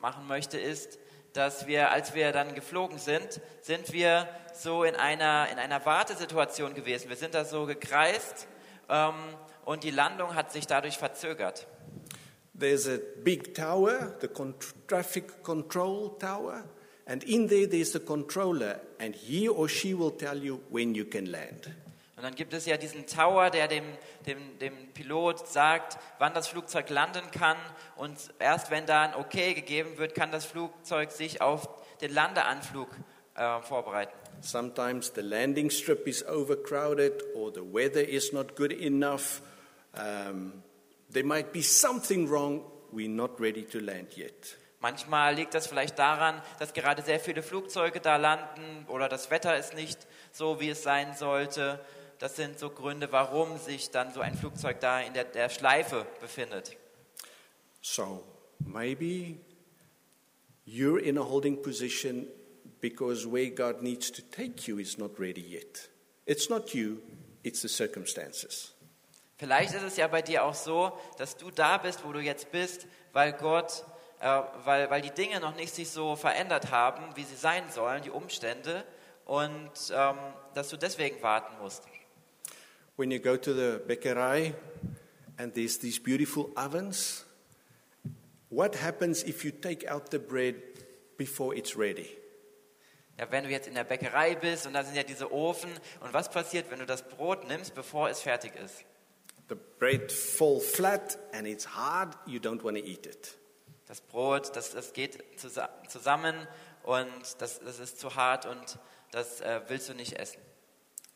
machen 0.02 0.28
möchte, 0.28 0.58
ist, 0.58 0.98
dass 1.34 1.68
wir, 1.68 1.92
als 1.92 2.16
wir 2.16 2.32
dann 2.32 2.56
geflogen 2.56 2.98
sind, 2.98 3.40
sind 3.62 3.94
wir 3.94 4.28
so 4.56 4.84
in 4.84 4.96
einer, 4.96 5.48
in 5.52 5.60
einer 5.60 5.86
Wartesituation 5.86 6.74
gewesen. 6.74 7.10
Wir 7.10 7.18
sind 7.18 7.36
da 7.36 7.46
so 7.46 7.68
gekreist 7.68 8.48
ähm, 8.90 9.14
und 9.66 9.84
die 9.84 9.92
Landung 9.92 10.36
hat 10.36 10.52
sich 10.52 10.68
dadurch 10.68 10.98
verzögert. 10.98 11.68
There's 12.60 12.88
a 12.88 12.98
big 13.24 13.54
tower, 13.54 14.16
the 14.20 14.28
con- 14.28 14.56
traffic 14.88 15.44
control 15.44 16.18
tower, 16.18 16.64
and 17.06 17.24
in 17.24 17.48
there 17.48 17.70
there's 17.70 17.92
the 17.92 18.00
controller, 18.00 18.80
and 19.00 19.16
he 19.16 19.48
or 19.48 19.70
she 19.70 19.98
will 19.98 20.12
tell 20.12 20.44
you 20.44 20.62
when 20.70 20.96
you 20.96 21.06
can 21.06 21.28
land. 21.28 21.70
Und 22.18 22.24
dann 22.24 22.34
gibt 22.34 22.52
es 22.54 22.66
ja 22.66 22.78
diesen 22.78 23.06
Tower, 23.06 23.52
der 23.52 23.68
dem, 23.68 23.86
dem, 24.26 24.58
dem 24.58 24.74
Pilot 24.94 25.48
sagt, 25.48 26.00
wann 26.18 26.34
das 26.34 26.48
Flugzeug 26.48 26.90
landen 26.90 27.30
kann. 27.30 27.58
Und 27.96 28.18
erst 28.40 28.72
wenn 28.72 28.88
da 28.88 29.04
ein 29.04 29.14
Okay 29.14 29.54
gegeben 29.54 30.00
wird, 30.00 30.16
kann 30.16 30.32
das 30.32 30.44
Flugzeug 30.44 31.12
sich 31.12 31.42
auf 31.42 31.70
den 32.02 32.12
Landeanflug 32.12 32.90
äh, 33.36 33.62
vorbereiten. 33.62 34.18
Sometimes 34.42 35.12
the 35.12 35.22
landing 35.22 35.70
strip 35.70 36.08
is 36.08 36.24
overcrowded 36.28 37.24
or 37.36 37.52
the 37.52 37.64
weather 37.64 38.02
is 38.02 38.34
not 38.34 38.56
good 38.56 38.72
enough. 38.72 39.42
Um, 39.96 40.64
there 41.10 41.24
might 41.26 41.52
be 41.52 41.62
something 41.62 42.28
wrong. 42.28 42.64
We're 42.92 43.10
not 43.10 43.40
ready 43.40 43.64
to 43.64 43.80
land 43.80 44.16
yet. 44.16 44.58
Manchmal 44.80 45.34
liegt 45.34 45.56
das 45.56 45.68
vielleicht 45.68 45.98
daran, 45.98 46.40
dass 46.60 46.74
gerade 46.74 47.02
sehr 47.02 47.20
viele 47.20 47.42
Flugzeuge 47.42 48.00
da 48.00 48.18
landen 48.18 48.86
oder 48.88 49.10
das 49.10 49.32
Wetter 49.32 49.58
ist 49.58 49.74
nicht 49.74 49.98
so, 50.32 50.60
wie 50.60 50.70
es 50.70 50.84
sein 50.84 51.16
sollte. 51.16 51.80
Das 52.20 52.36
sind 52.36 52.60
so 52.60 52.70
Gründe, 52.70 53.12
warum 53.12 53.58
sich 53.58 53.90
dann 53.90 54.14
so 54.14 54.22
ein 54.22 54.36
Flugzeug 54.36 54.80
da 54.80 55.02
in 55.02 55.14
der, 55.14 55.24
der 55.24 55.50
Schleife 55.50 56.06
befindet. 56.22 56.78
So 57.82 58.24
maybe 58.60 59.38
you're 60.68 61.00
in 61.00 61.18
a 61.18 61.24
holding 61.24 61.62
position 61.62 62.28
because 62.82 63.26
where 63.26 63.50
God 63.50 63.82
needs 63.82 64.12
to 64.12 64.22
take 64.22 64.68
you 64.68 64.80
is 64.80 64.98
not 64.98 65.20
ready 65.20 65.42
yet. 65.42 65.90
It's 66.26 66.50
not 66.50 66.74
you, 66.74 67.02
it's 67.44 67.62
the 67.62 67.70
circumstances. 67.70 68.74
Vielleicht 69.38 69.74
ist 69.76 69.84
es 69.84 69.98
ja 69.98 70.08
bei 70.08 70.22
dir 70.22 70.44
auch 70.44 70.56
so, 70.56 70.98
dass 71.18 71.38
du 71.38 71.52
da 71.52 71.78
bist, 71.78 72.04
wo 72.04 72.12
du 72.12 72.20
jetzt 72.20 72.52
bist, 72.52 72.88
weil 73.14 73.34
Gott, 73.34 73.84
äh, 74.20 74.42
weil, 74.66 74.90
weil 74.90 75.02
die 75.02 75.12
Dinge 75.12 75.40
noch 75.40 75.56
nicht 75.56 75.74
sich 75.74 75.90
so 75.92 76.16
verändert 76.16 76.72
haben, 76.72 77.16
wie 77.16 77.24
sie 77.24 77.36
sein 77.36 77.70
sollen, 77.70 78.02
die 78.02 78.10
Umstände, 78.10 78.84
und 79.26 79.72
ähm, 79.92 80.16
dass 80.54 80.70
du 80.70 80.78
deswegen 80.78 81.22
warten 81.22 81.62
musst. 81.62 81.84
When 82.96 83.12
you 83.12 83.20
go 83.20 83.38
to 83.38 83.54
the 83.54 83.78
Bäckerei 83.86 84.56
and 85.38 85.54
there's 85.54 85.78
these 85.78 86.02
beautiful 86.02 86.52
ovens, 86.56 87.26
what 88.50 88.82
happens 88.82 89.24
if 89.24 89.46
you 89.46 89.52
take 89.52 89.88
out 89.88 90.10
the 90.10 90.18
bread 90.18 90.56
before 91.18 91.56
it's 91.56 91.78
ready? 91.78 92.17
Ja, 93.18 93.32
wenn 93.32 93.44
du 93.44 93.50
jetzt 93.50 93.68
in 93.68 93.74
der 93.74 93.84
Bäckerei 93.84 94.36
bist 94.36 94.68
und 94.68 94.74
da 94.74 94.84
sind 94.84 94.96
ja 94.96 95.04
diese 95.04 95.32
Ofen, 95.32 95.72
und 96.02 96.14
was 96.14 96.30
passiert, 96.30 96.70
wenn 96.70 96.80
du 96.80 96.86
das 96.86 97.02
Brot 97.02 97.48
nimmst, 97.48 97.74
bevor 97.74 98.10
es 98.10 98.22
fertig 98.22 98.54
ist? 98.56 98.84
The 99.50 99.56
bread 99.80 100.12
fall 100.12 100.60
flat 100.60 101.18
and 101.34 101.48
it's 101.48 101.68
hard, 101.68 102.16
you 102.26 102.40
don't 102.40 102.64
want 102.64 102.78
to 102.78 102.84
eat 102.84 103.06
it. 103.06 103.38
Das 103.88 104.02
Brot, 104.02 104.56
das, 104.56 104.72
das 104.72 104.94
geht 104.94 105.24
zusa- 105.40 105.70
zusammen 105.88 106.36
und 106.84 107.10
das, 107.40 107.60
das 107.60 107.80
ist 107.80 108.00
zu 108.00 108.16
hart 108.16 108.46
und 108.46 108.78
das 109.12 109.40
äh, 109.42 109.62
willst 109.68 109.88
du 109.90 109.94
nicht 109.94 110.20
essen. 110.20 110.42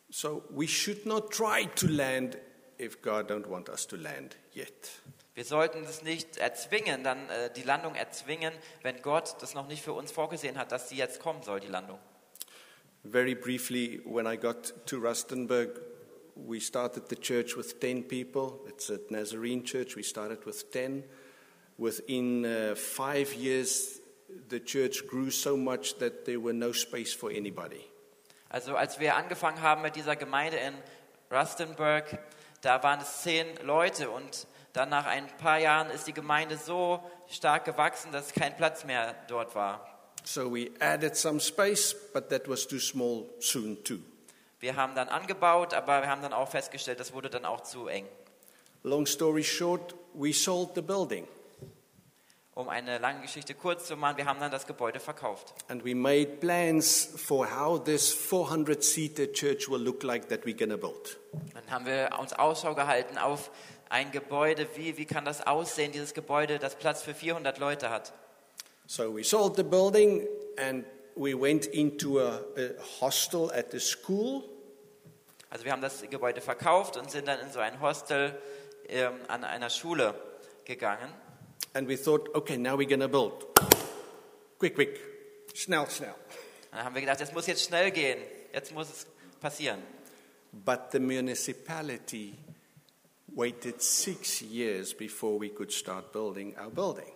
So 0.09 0.43
we 0.49 0.67
should 0.67 1.05
not 1.05 1.31
try 1.31 1.67
to 1.75 1.87
land 1.87 2.37
if 2.79 3.01
God 3.01 3.29
don't 3.29 3.47
want 3.49 3.69
us 3.69 3.85
to 3.87 3.95
land 3.97 4.37
yet. 4.53 4.89
Wir 5.34 5.46
sollten 5.46 5.84
es 5.86 6.02
nicht 6.02 6.38
erzwingen, 6.38 7.04
dann 7.06 7.30
äh, 7.30 7.50
die 7.54 7.63
Landung 7.63 7.96
erzwingen, 7.96 8.54
wenn 8.82 9.02
Gott 9.02 9.36
das 9.39 9.54
noch 9.54 9.67
nicht 9.67 9.82
für 9.82 9.94
uns 9.94 10.12
vorgesehen 10.12 10.58
hat, 10.58 10.74
dass 10.74 10.89
sie 10.89 10.98
jetzt 10.98 11.22
kommen 11.22 11.41
soll, 11.41 11.62
die 11.62 11.67
Landung. 11.67 12.00
Very 13.10 13.34
briefly, 13.34 14.02
when 14.06 14.28
I 14.28 14.38
got 14.38 14.74
to 14.88 14.98
Rustenburg, 14.98 15.82
we 16.36 16.60
started 16.60 17.08
the 17.10 17.15
church 17.15 17.56
with 17.56 17.80
10 17.80 18.04
people. 18.10 18.60
It's 18.67 18.89
a 18.89 19.00
Nazarene 19.10 19.63
church. 19.63 19.96
We 19.96 20.04
started 20.04 20.46
with 20.46 20.70
10. 20.72 21.06
Within 21.78 22.46
uh, 22.46 22.76
five 22.76 23.34
years, 23.34 24.02
the 24.50 24.60
church 24.60 25.08
grew 25.08 25.32
so 25.32 25.56
much 25.56 25.98
that 26.00 26.26
there 26.26 26.39
were 26.39 26.54
no 26.54 26.74
space 26.74 27.13
for 27.13 27.32
anybody. 27.32 27.88
Also 28.50 28.76
als 28.76 29.00
wir 29.00 29.15
angefangen 29.15 29.62
haben 29.62 29.82
mit 29.82 29.96
dieser 29.96 30.17
Gemeinde 30.17 30.58
in 30.58 30.74
Rustenburg, 31.32 32.20
da 32.62 32.84
waren 32.84 33.00
es 33.00 33.22
zehn 33.22 33.48
Leute 33.63 34.10
und 34.10 34.46
dann 34.73 34.89
nach 34.89 35.05
ein 35.05 35.27
paar 35.38 35.57
Jahren 35.60 35.89
ist 35.89 36.07
die 36.07 36.13
Gemeinde 36.13 36.57
so 36.57 36.99
stark 37.29 37.65
gewachsen, 37.65 38.12
dass 38.12 38.34
kein 38.34 38.55
Platz 38.55 38.86
mehr 38.86 39.15
dort 39.27 39.55
war. 39.55 39.88
So 40.23 40.53
we 40.53 40.69
added 40.79 41.15
some 41.15 41.39
space, 41.39 41.95
but 42.13 42.29
that 42.29 42.47
was 42.47 42.67
too 42.67 42.79
small 42.79 43.25
soon, 43.39 43.84
too. 43.84 43.97
Wir 44.60 44.75
haben 44.75 44.93
dann 44.93 45.10
angebaut, 45.10 45.73
aber 45.73 46.01
wir 46.03 46.10
haben 46.10 46.21
dann 46.21 46.34
auch 46.34 46.49
festgestellt, 46.49 46.99
das 46.99 47.13
wurde 47.13 47.29
dann 47.29 47.45
auch 47.45 47.62
zu 47.62 47.88
eng. 47.88 48.05
Long 48.84 49.05
story 49.07 49.43
short, 49.43 49.95
we 50.13 50.31
sold 50.34 50.69
the 50.75 50.81
building 50.81 51.27
Um 52.53 52.67
eine 52.69 52.97
lange 52.99 53.21
Geschichte 53.21 53.55
kurz 53.55 53.88
zu 53.88 53.95
machen, 53.95 54.17
wir 54.17 54.25
haben 54.25 54.39
dann 54.39 54.51
das 54.51 54.67
Gebäude 54.67 54.99
verkauft. 54.99 55.53
and 55.69 55.84
we 55.84 55.95
made 55.95 56.38
plans 56.39 57.10
for 57.17 57.47
how 57.49 57.81
this 57.84 58.13
400 58.13 58.84
seater 58.84 59.31
church 59.31 59.69
will 59.69 59.79
look 59.81 60.03
like 60.03 60.29
that 60.29 60.45
we're 60.45 60.55
going 60.57 60.69
to 60.69 60.77
build. 60.77 61.17
Dann 61.53 61.71
haben 61.71 61.86
wir 61.86 62.10
uns 62.19 62.34
Ausschau 62.34 62.75
gehalten 62.75 63.17
auf 63.17 63.49
ein 63.91 64.12
Gebäude, 64.12 64.67
wie, 64.75 64.97
wie 64.97 65.06
kann 65.06 65.25
das 65.25 65.45
aussehen, 65.45 65.91
dieses 65.91 66.13
Gebäude, 66.13 66.60
das 66.60 66.75
Platz 66.75 67.04
für 67.04 67.13
400 67.13 67.58
Leute 67.60 67.89
hat. 67.89 68.13
So 68.88 69.15
we 69.15 69.23
sold 69.23 69.56
the 69.58 69.63
building 69.63 70.27
and 70.58 70.86
we 71.15 71.34
went 71.34 71.65
into 71.65 72.19
a, 72.19 72.41
a 72.58 73.01
hostel 73.01 73.51
at 73.51 73.71
the 73.71 73.80
school. 73.80 74.43
Also 75.49 75.65
wir 75.65 75.73
haben 75.73 75.82
das 75.82 76.01
Gebäude 76.10 76.39
verkauft 76.39 76.95
und 76.95 77.12
sind 77.12 77.27
dann 77.27 77.39
in 77.41 77.51
so 77.51 77.60
ein 77.60 77.82
Hostel 77.82 78.38
ähm, 78.88 79.13
an 79.27 79.43
einer 79.43 79.69
Schule 79.69 80.13
gegangen. 80.63 81.13
And 81.73 81.88
we 81.88 82.01
thought, 82.01 82.34
okay, 82.34 82.58
now 82.58 82.77
we're 82.77 82.97
to 82.97 83.08
build. 83.10 83.45
Quick, 84.58 84.75
quick. 84.75 84.99
Snel, 85.54 85.89
snel. 85.89 86.15
Dann 86.71 86.86
haben 86.86 86.95
wir 86.95 87.01
gedacht, 87.01 87.19
das 87.19 87.34
muss 87.34 87.47
jetzt 87.47 87.63
schnell 87.63 87.91
gehen, 87.91 88.19
jetzt 88.54 88.73
muss 88.73 88.89
es 88.89 89.08
passieren. 89.41 89.82
But 90.54 90.91
the 90.91 90.99
municipality 90.99 92.38
waited 93.36 93.82
six 93.82 94.41
years 94.41 94.94
before 94.94 95.39
we 95.39 95.50
could 95.50 95.72
start 95.72 96.12
building 96.12 96.56
our 96.58 96.70
building. 96.70 97.12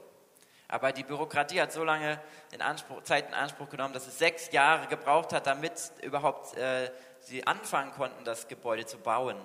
Aber 0.67 0.91
die 0.91 1.03
Bürokratie 1.03 1.61
hat 1.61 1.71
so 1.71 1.83
lange 1.83 2.19
in 2.51 2.61
Anspruch, 2.61 3.03
Zeit 3.03 3.27
in 3.27 3.33
Anspruch 3.33 3.69
genommen, 3.69 3.93
dass 3.93 4.07
es 4.07 4.17
sechs 4.17 4.51
Jahre 4.51 4.87
gebraucht 4.87 5.31
hat, 5.31 5.45
damit 5.45 5.73
überhaupt 6.01 6.57
äh, 6.57 6.89
sie 7.21 7.45
anfangen 7.45 7.91
konnten, 7.91 8.23
das 8.23 8.47
Gebäude 8.47 8.85
zu 8.85 8.97
bauen. 8.97 9.37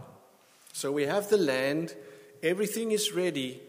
So 0.73 0.97
we 0.97 1.11
have 1.11 1.29
the 1.29 1.43
land, 1.43 1.97
everything 2.43 2.91
is 2.91 3.15
ready, 3.15 3.61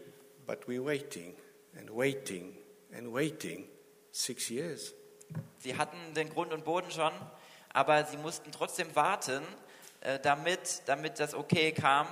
but 0.46 0.66
we're 0.66 0.84
waiting 0.84 1.34
and 1.78 1.90
waiting 1.90 2.56
and 2.96 3.12
waiting 3.12 3.68
six 4.12 4.48
years. 4.48 4.94
Sie 5.58 5.76
hatten 5.76 6.14
den 6.14 6.30
Grund 6.30 6.52
und 6.52 6.64
Boden 6.64 6.90
schon, 6.90 7.12
aber 7.72 8.04
sie 8.04 8.16
mussten 8.16 8.50
trotzdem 8.52 8.94
warten, 8.94 9.42
äh, 10.00 10.18
damit, 10.20 10.82
damit 10.86 11.20
das 11.20 11.34
Okay 11.34 11.72
kam. 11.72 12.06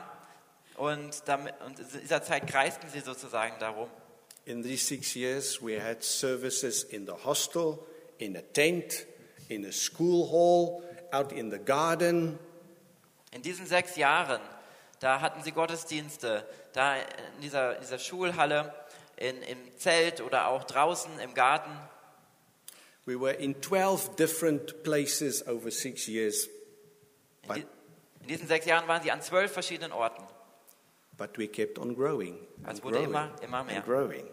Und, 0.81 1.29
damit, 1.29 1.55
und 1.67 1.79
in 1.79 2.01
dieser 2.01 2.23
Zeit 2.23 2.47
kreisten 2.47 2.89
sie 2.89 3.01
sozusagen 3.01 3.55
darum. 3.59 3.91
In 4.47 4.63
these 4.63 4.83
six 4.83 5.15
years, 5.15 5.61
we 5.61 5.79
had 5.79 6.03
services 6.03 6.85
in 6.85 7.05
the 7.05 7.13
hostel, 7.23 7.87
in 8.17 8.35
a 8.35 8.41
tent, 8.41 9.07
in 9.51 9.67
a 9.67 9.73
school 9.73 10.31
hall, 10.33 10.83
out 11.13 11.33
in 11.33 11.51
the 11.51 11.59
garden. 11.59 12.39
In 13.31 13.43
diesen 13.43 13.67
sechs 13.67 13.97
Jahren, 13.97 14.41
da 15.01 15.21
hatten 15.21 15.43
sie 15.43 15.53
Gottesdienste, 15.53 16.49
da 16.73 16.97
in 16.97 17.43
dieser, 17.43 17.75
dieser 17.75 17.99
Schulhalle, 17.99 18.73
in, 19.17 19.43
im 19.43 19.59
Zelt 19.77 20.23
oder 20.23 20.49
auch 20.49 20.65
draußen 20.65 21.11
im 21.21 21.35
Garten. 21.35 21.79
We 23.05 23.21
were 23.21 23.35
in 23.35 23.61
12 23.61 24.17
different 24.17 24.83
places 24.83 25.47
over 25.47 25.71
six 25.71 26.07
years, 26.07 26.49
In, 27.49 27.55
die, 27.55 27.67
in 28.23 28.29
diesen 28.29 28.49
sechs 28.49 28.65
Jahren 28.65 28.89
waren 28.89 29.03
sie 29.03 29.11
an 29.11 29.21
zwölf 29.21 29.53
verschiedenen 29.53 29.93
Orten. 29.93 30.30
But 31.21 31.37
we 31.37 31.47
kept 31.47 31.79
on 31.79 31.93
growing. 31.93 32.39
And 32.65 32.81
growing 32.81 33.05
immer, 33.05 33.29
immer 33.43 33.67
and 33.69 33.85
growing. 33.85 34.27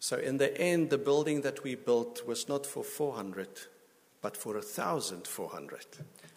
So, 0.00 0.16
in 0.16 0.38
the 0.38 0.50
end, 0.60 0.90
the 0.90 0.98
building 0.98 1.42
that 1.42 1.62
we 1.62 1.76
built 1.76 2.26
was 2.26 2.48
not 2.48 2.66
for 2.66 2.82
400, 2.82 3.48
but 4.20 4.36
for 4.36 4.54
1,400. 4.54 5.86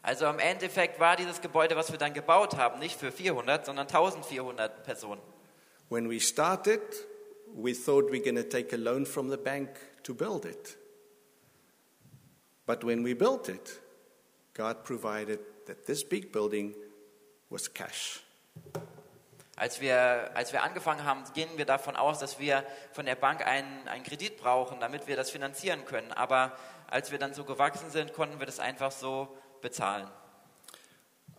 Also 0.03 0.27
im 0.27 0.37
Endeffekt 0.37 0.99
war 0.99 1.15
dieses 1.15 1.41
Gebäude, 1.41 1.75
was 1.75 1.91
wir 1.91 1.97
dann 1.97 2.13
gebaut 2.13 2.55
haben, 2.55 2.79
nicht 2.79 2.99
für 2.99 3.11
400, 3.11 3.65
sondern 3.65 3.87
1400 3.87 4.83
Personen. 4.83 5.21
When 5.89 6.07
we 6.07 6.19
started, 6.19 6.81
we 7.55 7.73
thought 7.73 8.11
we're 8.11 8.23
going 8.23 8.35
to 8.35 8.47
take 8.47 8.71
a 8.73 8.77
loan 8.77 9.07
from 9.07 9.31
the 9.31 9.37
bank 9.37 9.69
to 10.03 10.13
build 10.13 10.45
it. 10.45 10.77
But 12.67 12.83
when 12.83 13.03
we 13.03 13.15
built 13.15 13.49
it, 13.49 13.81
God 14.53 14.83
provided 14.83 15.39
that 15.65 15.87
this 15.87 16.03
big 16.03 16.31
building 16.31 16.75
was 17.49 17.67
cash. 17.67 18.21
Als 19.61 19.79
wir, 19.79 20.31
als 20.33 20.53
wir 20.53 20.63
angefangen 20.63 21.05
haben, 21.05 21.23
gehen 21.35 21.47
wir 21.55 21.65
davon 21.65 21.95
aus, 21.95 22.17
dass 22.17 22.39
wir 22.39 22.65
von 22.93 23.05
der 23.05 23.13
Bank 23.13 23.45
einen, 23.45 23.87
einen 23.87 24.03
Kredit 24.03 24.37
brauchen, 24.37 24.79
damit 24.79 25.05
wir 25.05 25.15
das 25.15 25.29
finanzieren 25.29 25.85
können. 25.85 26.11
Aber 26.13 26.57
als 26.87 27.11
wir 27.11 27.19
dann 27.19 27.35
so 27.35 27.43
gewachsen 27.43 27.91
sind, 27.91 28.11
konnten 28.11 28.39
wir 28.39 28.47
das 28.47 28.59
einfach 28.59 28.91
so 28.91 29.27
bezahlen. 29.61 30.07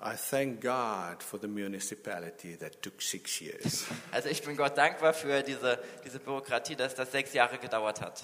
I 0.01 0.15
thank 0.15 0.61
God 0.61 1.21
for 1.21 1.41
the 1.41 1.49
municipality 1.49 2.57
that 2.59 2.81
took 2.81 3.03
six 3.03 3.41
years. 3.41 3.87
Also 4.13 4.29
ich 4.29 4.41
bin 4.41 4.57
Gott 4.57 4.79
dankbar 4.79 5.15
für 5.15 5.43
diese, 5.43 5.83
diese 6.05 6.21
Bürokratie, 6.21 6.77
dass 6.77 6.95
das 6.95 7.11
sechs 7.11 7.33
Jahre 7.33 7.59
gedauert 7.59 8.01
hat. 8.01 8.23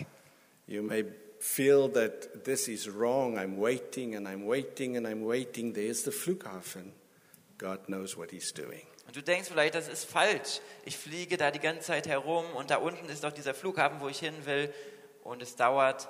You 0.68 0.84
may 0.84 1.06
feel 1.40 1.90
that 1.94 2.44
this 2.44 2.68
is 2.68 2.88
wrong. 2.88 3.36
I'm 3.36 3.58
waiting 3.58 4.14
and 4.14 4.28
I'm 4.28 4.46
waiting 4.46 4.96
and 4.96 5.08
I'm 5.08 5.26
waiting. 5.26 5.74
There's 5.74 6.04
the 6.04 6.12
Flughafen. 6.12 6.92
God 7.58 7.88
knows 7.88 8.16
what 8.16 8.30
He's 8.30 8.52
doing. 8.52 8.86
Und 9.08 9.16
du 9.16 9.22
denkst 9.22 9.48
vielleicht, 9.48 9.74
das 9.74 9.88
ist 9.88 10.04
falsch. 10.04 10.60
Ich 10.84 10.98
fliege 10.98 11.38
da 11.38 11.50
die 11.50 11.60
ganze 11.60 11.80
Zeit 11.80 12.06
herum 12.06 12.44
und 12.54 12.70
da 12.70 12.76
unten 12.76 13.08
ist 13.08 13.24
doch 13.24 13.32
dieser 13.32 13.54
Flughafen, 13.54 14.00
wo 14.00 14.08
ich 14.08 14.18
hin 14.18 14.34
will 14.44 14.70
und 15.24 15.40
es 15.40 15.56
dauert. 15.56 16.08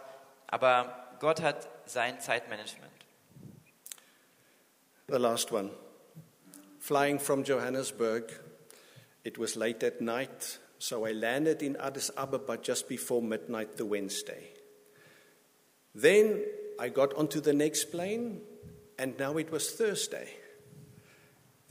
Aber 0.48 1.16
Gott 1.20 1.40
hat 1.40 1.68
sein 1.86 2.20
Zeitmanagement. 2.20 2.90
The 5.06 5.16
last 5.16 5.52
one. 5.52 5.70
Flying 6.80 7.20
from 7.20 7.44
Johannesburg, 7.44 8.32
it 9.22 9.38
was 9.38 9.54
late 9.54 9.86
at 9.86 10.00
night, 10.00 10.58
so 10.78 11.06
I 11.06 11.12
landed 11.12 11.62
in 11.62 11.76
Addis 11.76 12.10
Ababa 12.16 12.56
just 12.56 12.88
before 12.88 13.22
midnight 13.22 13.76
the 13.76 13.84
Wednesday. 13.84 14.54
Then 15.94 16.42
I 16.80 16.88
got 16.88 17.14
onto 17.14 17.40
the 17.40 17.52
next 17.52 17.92
plane, 17.92 18.40
and 18.98 19.16
now 19.18 19.36
it 19.38 19.52
was 19.52 19.70
Thursday. 19.70 20.37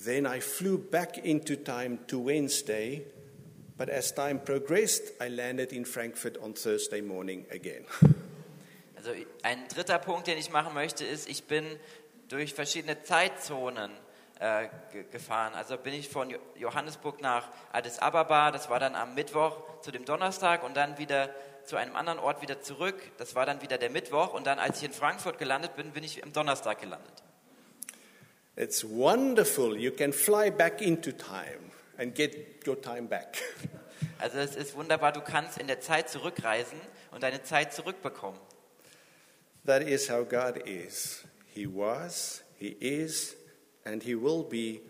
Then 0.03 0.25
I 0.27 0.39
flew 0.41 0.77
back 0.77 1.17
into 1.23 1.55
time 1.55 1.99
to 2.07 2.19
Wednesday, 2.23 3.03
but 3.77 3.89
as 3.89 4.13
time 4.13 4.39
progressed, 4.43 5.13
I 5.21 5.29
landed 5.29 5.71
in 5.73 5.85
Frankfurt 5.85 6.37
on 6.37 6.53
Thursday 6.53 7.01
morning 7.01 7.45
again. 7.51 7.85
Also 8.97 9.11
ein 9.43 9.67
dritter 9.69 9.99
Punkt, 9.99 10.25
den 10.27 10.37
ich 10.39 10.49
machen 10.49 10.73
möchte, 10.73 11.05
ist, 11.05 11.29
ich 11.29 11.43
bin 11.45 11.65
durch 12.29 12.53
verschiedene 12.55 13.01
Zeitzonen 13.03 13.91
äh, 14.39 14.67
ge- 14.91 15.05
gefahren. 15.11 15.53
Also 15.53 15.77
bin 15.77 15.93
ich 15.93 16.09
von 16.09 16.29
Jo- 16.31 16.39
Johannesburg 16.55 17.21
nach 17.21 17.47
Addis 17.71 17.99
Ababa, 17.99 18.51
das 18.51 18.69
war 18.69 18.79
dann 18.79 18.95
am 18.95 19.13
Mittwoch 19.13 19.61
zu 19.81 19.91
dem 19.91 20.03
Donnerstag 20.03 20.63
und 20.63 20.75
dann 20.75 20.97
wieder 20.97 21.29
zu 21.63 21.75
einem 21.77 21.95
anderen 21.95 22.19
Ort 22.19 22.41
wieder 22.41 22.59
zurück. 22.59 22.95
Das 23.17 23.35
war 23.35 23.45
dann 23.45 23.61
wieder 23.61 23.77
der 23.77 23.91
Mittwoch 23.91 24.33
und 24.33 24.45
dann, 24.47 24.57
als 24.59 24.79
ich 24.79 24.85
in 24.85 24.93
Frankfurt 24.93 25.37
gelandet 25.37 25.75
bin, 25.75 25.91
bin 25.91 26.03
ich 26.03 26.23
am 26.23 26.33
Donnerstag 26.33 26.81
gelandet. 26.81 27.23
It's 28.57 28.83
wonderful. 28.83 29.77
You 29.77 29.91
can 29.91 30.11
fly 30.11 30.49
back 30.49 30.81
into 30.81 31.11
time 31.11 31.71
and 31.99 32.15
get 32.15 32.65
your 32.65 32.75
time 32.81 33.07
back. 33.07 33.37
Also 34.19 34.39
es 34.39 34.55
ist 34.55 34.75
wunderbar, 34.75 35.11
du 35.11 35.21
kannst 35.21 35.59
in 35.59 35.67
der 35.67 35.79
Zeit 35.79 36.09
zurückreisen 36.09 36.79
und 37.11 37.21
deine 37.21 37.43
Zeit 37.43 37.71
zurückbekommen. 37.71 38.39
That 39.63 39.83
is 39.83 40.09
how 40.09 40.27
God 40.27 40.67
is. 40.67 41.23
He 41.53 41.67
was, 41.67 42.41
He 42.57 42.69
is, 42.69 43.35
and 43.85 44.01
He 44.01 44.15
will 44.15 44.43
be 44.43 44.81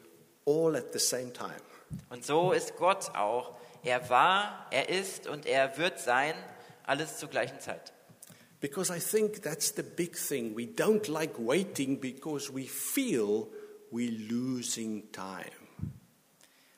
all 0.46 0.78
at 0.78 0.94
the 0.94 1.00
same 1.00 1.34
time. 1.34 1.62
Und 2.10 2.26
so 2.26 2.54
ist 2.54 2.78
Gott 2.78 3.14
auch. 3.16 3.58
Er 3.84 4.10
war, 4.10 4.68
er 4.72 4.88
ist 4.88 5.28
und 5.28 5.46
er 5.46 5.78
wird 5.78 6.00
sein, 6.00 6.34
alles 6.86 7.18
zur 7.18 7.30
gleichen 7.30 7.60
Zeit. 7.60 7.92
Because 8.60 8.90
I 8.90 9.00
think 9.00 9.44
that's 9.44 9.72
the 9.72 9.84
big 9.84 10.16
thing. 10.16 10.56
We 10.56 10.66
don't 10.66 11.08
like 11.08 11.36
waiting 11.38 12.00
because 12.00 12.52
we 12.52 12.68
feel 12.68 13.50
we're 13.92 14.12
losing 14.30 15.12
time. 15.12 15.52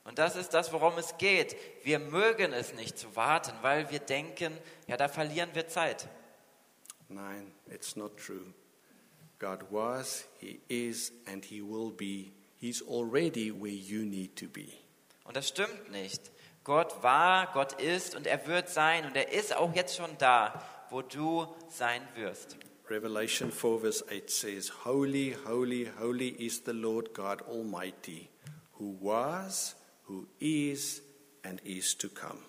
Und 0.03 0.17
das 0.17 0.35
ist 0.35 0.53
das, 0.55 0.73
worum 0.73 0.97
es 0.97 1.17
geht. 1.17 1.55
Wir 1.83 1.99
mögen 1.99 2.51
es 2.51 2.73
nicht 2.73 2.97
zu 2.97 3.15
warten, 3.15 3.53
weil 3.61 3.91
wir 3.91 3.99
denken, 3.99 4.57
ja, 4.87 4.97
da 4.97 5.07
verlieren 5.07 5.51
wir 5.53 5.67
Zeit. 5.67 6.09
Nein, 7.07 7.51
it's 7.71 7.95
not 7.95 8.17
true. 8.17 8.53
God 9.37 9.59
was, 9.71 10.27
He 10.39 10.59
is, 10.67 11.13
and 11.27 11.45
He 11.45 11.61
will 11.61 11.91
be. 11.91 12.31
He's 12.59 12.81
already 12.81 13.51
where 13.51 13.71
you 13.71 14.03
need 14.03 14.35
to 14.37 14.47
be. 14.47 14.67
Und 15.23 15.37
das 15.37 15.47
stimmt 15.47 15.91
nicht. 15.91 16.31
Gott 16.63 17.01
war, 17.03 17.51
Gott 17.53 17.79
ist 17.81 18.15
und 18.15 18.27
er 18.27 18.45
wird 18.47 18.69
sein 18.69 19.05
und 19.05 19.15
er 19.15 19.31
ist 19.31 19.55
auch 19.55 19.73
jetzt 19.75 19.95
schon 19.95 20.17
da, 20.17 20.61
wo 20.89 21.01
du 21.01 21.47
sein 21.69 22.01
wirst. 22.15 22.57
Revelation 22.89 23.51
4, 23.51 23.79
verse 23.79 24.03
8 24.09 24.29
says, 24.29 24.71
Holy, 24.83 25.35
holy, 25.45 25.85
holy 25.99 26.29
is 26.29 26.61
the 26.65 26.73
Lord 26.73 27.13
God 27.13 27.41
Almighty, 27.43 28.29
who 28.73 28.97
was, 28.99 29.75
who 30.07 30.27
is, 30.39 31.01
and 31.43 31.61
is 31.63 31.95
to 31.97 32.09
come. 32.09 32.39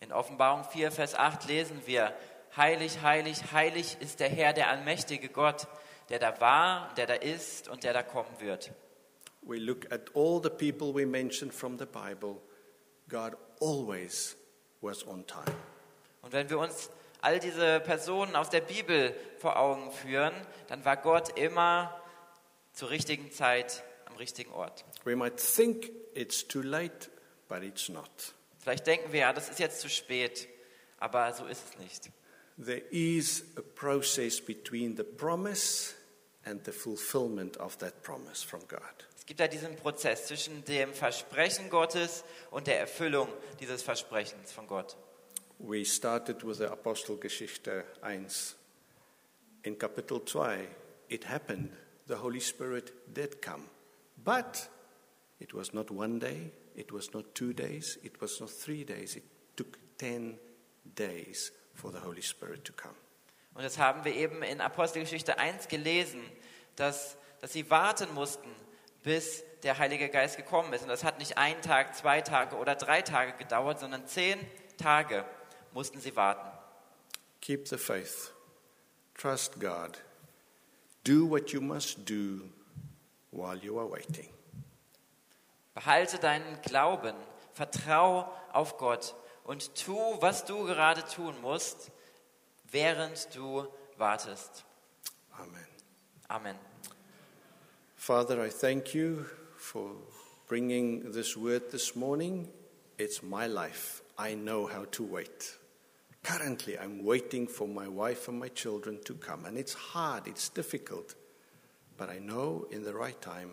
In 0.00 0.12
Offenbarung 0.12 0.64
4, 0.64 0.90
Vers 0.90 1.14
8 1.14 1.46
lesen 1.46 1.82
wir, 1.84 2.14
Heilig, 2.56 3.00
heilig, 3.00 3.52
heilig 3.52 3.96
ist 4.00 4.18
der 4.18 4.28
Herr, 4.28 4.52
der 4.52 4.70
allmächtige 4.70 5.28
Gott, 5.28 5.68
der 6.08 6.18
da 6.18 6.40
war, 6.40 6.92
der 6.96 7.06
da 7.06 7.14
ist 7.14 7.68
und 7.68 7.84
der 7.84 7.92
da 7.92 8.02
kommen 8.02 8.40
wird. 8.40 8.72
We 9.42 9.58
look 9.58 9.90
at 9.92 10.14
all 10.16 10.40
the 10.42 10.50
people 10.50 10.92
we 10.92 11.06
mentioned 11.06 11.54
from 11.54 11.78
the 11.78 11.86
Bible, 11.86 12.40
God 13.08 13.36
always 13.60 14.36
was 14.80 15.06
on 15.06 15.24
time. 15.26 15.54
Und 16.22 16.32
wenn 16.32 16.50
wir 16.50 16.58
uns 16.58 16.90
all 17.22 17.38
diese 17.38 17.80
Personen 17.80 18.36
aus 18.36 18.50
der 18.50 18.60
Bibel 18.60 19.14
vor 19.38 19.58
Augen 19.58 19.92
führen, 19.92 20.34
dann 20.68 20.84
war 20.84 20.96
Gott 20.96 21.38
immer 21.38 22.00
zur 22.72 22.90
richtigen 22.90 23.30
Zeit 23.30 23.82
am 24.06 24.16
richtigen 24.16 24.52
Ort. 24.52 24.84
We 25.04 25.16
might 25.16 25.36
think 25.36 25.90
it's 26.14 26.46
too 26.46 26.62
late, 26.62 27.10
but 27.48 27.62
it's 27.62 27.88
not. 27.88 28.34
Vielleicht 28.58 28.86
denken 28.86 29.12
wir, 29.12 29.20
ja, 29.20 29.32
das 29.32 29.48
ist 29.48 29.58
jetzt 29.58 29.80
zu 29.80 29.88
spät, 29.88 30.48
aber 30.98 31.32
so 31.32 31.46
ist 31.46 31.62
es 31.70 31.78
nicht. 31.78 32.10
There 32.62 32.82
is 32.90 33.44
a 33.56 33.62
process 33.62 34.40
between 34.40 34.96
the 34.96 35.02
promise 35.02 35.94
and 36.44 36.64
the 36.64 36.72
fulfillment 36.72 37.58
of 37.58 37.78
that 37.78 38.02
promise 38.02 38.46
from 38.46 38.60
God. 38.68 38.80
Es 39.16 39.24
gibt 39.24 39.40
ja 39.40 39.48
diesen 39.48 39.76
Prozess 39.76 40.26
zwischen 40.26 40.64
dem 40.64 40.92
Versprechen 40.92 41.70
Gottes 41.70 42.24
und 42.50 42.66
der 42.66 42.80
Erfüllung 42.80 43.28
dieses 43.60 43.82
Versprechens 43.82 44.52
von 44.52 44.66
Gott. 44.66 44.96
We 45.62 45.84
started 45.84 46.42
with 46.42 46.58
the 46.58 46.72
Apostelgeschichte 46.72 47.84
1. 48.00 48.26
In 49.64 49.76
Kapitel 49.76 50.24
2, 50.24 50.66
it 51.10 51.24
happened. 51.24 51.70
The 52.06 52.16
Holy 52.16 52.40
Spirit 52.40 52.92
did 53.12 53.42
come. 53.42 53.68
But 54.24 54.68
it 55.38 55.52
was 55.52 55.74
not 55.74 55.90
one 55.90 56.18
day, 56.18 56.52
it 56.74 56.90
was 56.92 57.12
not 57.12 57.34
two 57.34 57.52
days, 57.52 57.98
it 58.02 58.22
was 58.22 58.40
not 58.40 58.48
three 58.48 58.84
days. 58.84 59.16
It 59.16 59.24
took 59.54 59.78
10 59.98 60.38
days 60.94 61.52
for 61.74 61.92
the 61.92 62.00
Holy 62.00 62.22
Spirit 62.22 62.64
to 62.64 62.72
come. 62.72 62.96
Und 63.54 63.62
das 63.62 63.76
haben 63.76 64.02
wir 64.04 64.14
eben 64.14 64.42
in 64.42 64.62
Apostelgeschichte 64.62 65.38
1 65.38 65.68
gelesen, 65.68 66.22
dass, 66.76 67.18
dass 67.40 67.52
sie 67.52 67.68
warten 67.68 68.14
mussten, 68.14 68.48
bis 69.02 69.44
der 69.62 69.76
Heilige 69.78 70.08
Geist 70.08 70.38
gekommen 70.38 70.72
ist. 70.72 70.82
Und 70.82 70.88
das 70.88 71.04
hat 71.04 71.18
nicht 71.18 71.36
einen 71.36 71.60
Tag, 71.60 71.94
zwei 71.94 72.22
Tage 72.22 72.56
oder 72.56 72.76
drei 72.76 73.02
Tage 73.02 73.34
gedauert, 73.34 73.78
sondern 73.78 74.06
zehn 74.06 74.38
Tage 74.78 75.26
mussten 75.72 76.00
sie 76.00 76.14
warten. 76.16 76.50
Keep 77.40 77.68
the 77.68 77.78
faith. 77.78 78.32
Trust 79.14 79.58
God. 79.58 79.98
Do 81.04 81.24
what 81.26 81.52
you 81.52 81.60
must 81.60 82.04
do 82.04 82.42
while 83.30 83.56
you 83.56 83.78
are 83.78 83.90
waiting. 83.90 84.28
Behalte 85.74 86.18
deinen 86.18 86.60
Glauben, 86.62 87.14
vertrau 87.54 88.32
auf 88.52 88.76
Gott 88.76 89.14
und 89.44 89.74
tu, 89.74 89.96
was 90.20 90.44
du 90.44 90.64
gerade 90.64 91.04
tun 91.04 91.34
musst, 91.40 91.90
während 92.70 93.34
du 93.34 93.66
wartest. 93.96 94.64
Amen. 95.38 95.66
Amen. 96.28 96.56
Father, 97.96 98.44
I 98.44 98.50
thank 98.50 98.94
you 98.94 99.26
for 99.56 99.92
bringing 100.48 101.12
this 101.12 101.36
word 101.36 101.70
this 101.70 101.94
morning. 101.94 102.48
It's 102.98 103.22
my 103.22 103.46
life. 103.46 104.02
I 104.18 104.34
know 104.34 104.66
how 104.66 104.84
to 104.92 105.02
wait. 105.02 105.59
Currently, 106.22 106.78
I'm 106.78 107.04
waiting 107.04 107.46
for 107.46 107.66
my 107.66 107.88
wife 107.88 108.28
and 108.28 108.38
my 108.38 108.48
children 108.48 109.00
to 109.04 109.14
come, 109.14 109.46
and 109.46 109.56
it's 109.56 109.72
hard, 109.72 110.26
it's 110.26 110.50
difficult, 110.50 111.14
but 111.96 112.10
I 112.10 112.18
know 112.18 112.66
in 112.70 112.84
the 112.84 112.94
right 112.94 113.20
time 113.20 113.52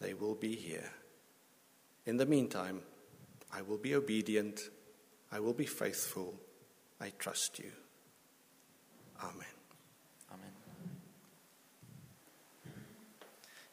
they 0.00 0.12
will 0.12 0.34
be 0.34 0.54
here. 0.54 0.90
In 2.04 2.18
the 2.18 2.26
meantime, 2.26 2.82
I 3.52 3.62
will 3.62 3.78
be 3.78 3.94
obedient, 3.94 4.70
I 5.32 5.40
will 5.40 5.54
be 5.54 5.66
faithful, 5.66 6.34
I 7.00 7.12
trust 7.18 7.58
you. 7.58 7.72
Amen. 9.22 9.46
Amen. 10.30 10.52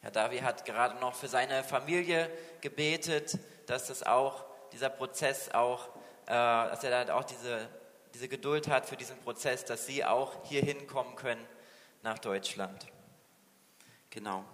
Ja, 0.02 0.10
Davi 0.10 0.38
hat 0.38 0.64
gerade 0.64 0.98
noch 0.98 1.14
für 1.14 1.28
seine 1.28 1.62
Familie 1.62 2.30
gebetet, 2.62 3.38
dass 3.66 3.88
das 3.88 4.02
auch, 4.02 4.44
dieser 4.72 4.88
Prozess 4.88 5.50
auch, 5.50 5.88
äh, 6.26 6.30
dass 6.30 6.82
er 6.84 7.04
da 7.04 7.14
auch 7.14 7.24
diese, 7.24 7.68
diese 8.14 8.28
Geduld 8.28 8.68
hat 8.68 8.86
für 8.86 8.96
diesen 8.96 9.18
Prozess, 9.18 9.64
dass 9.64 9.86
sie 9.86 10.04
auch 10.04 10.46
hier 10.46 10.62
hinkommen 10.62 11.16
können 11.16 11.44
nach 12.02 12.18
Deutschland. 12.18 12.86
Genau. 14.10 14.44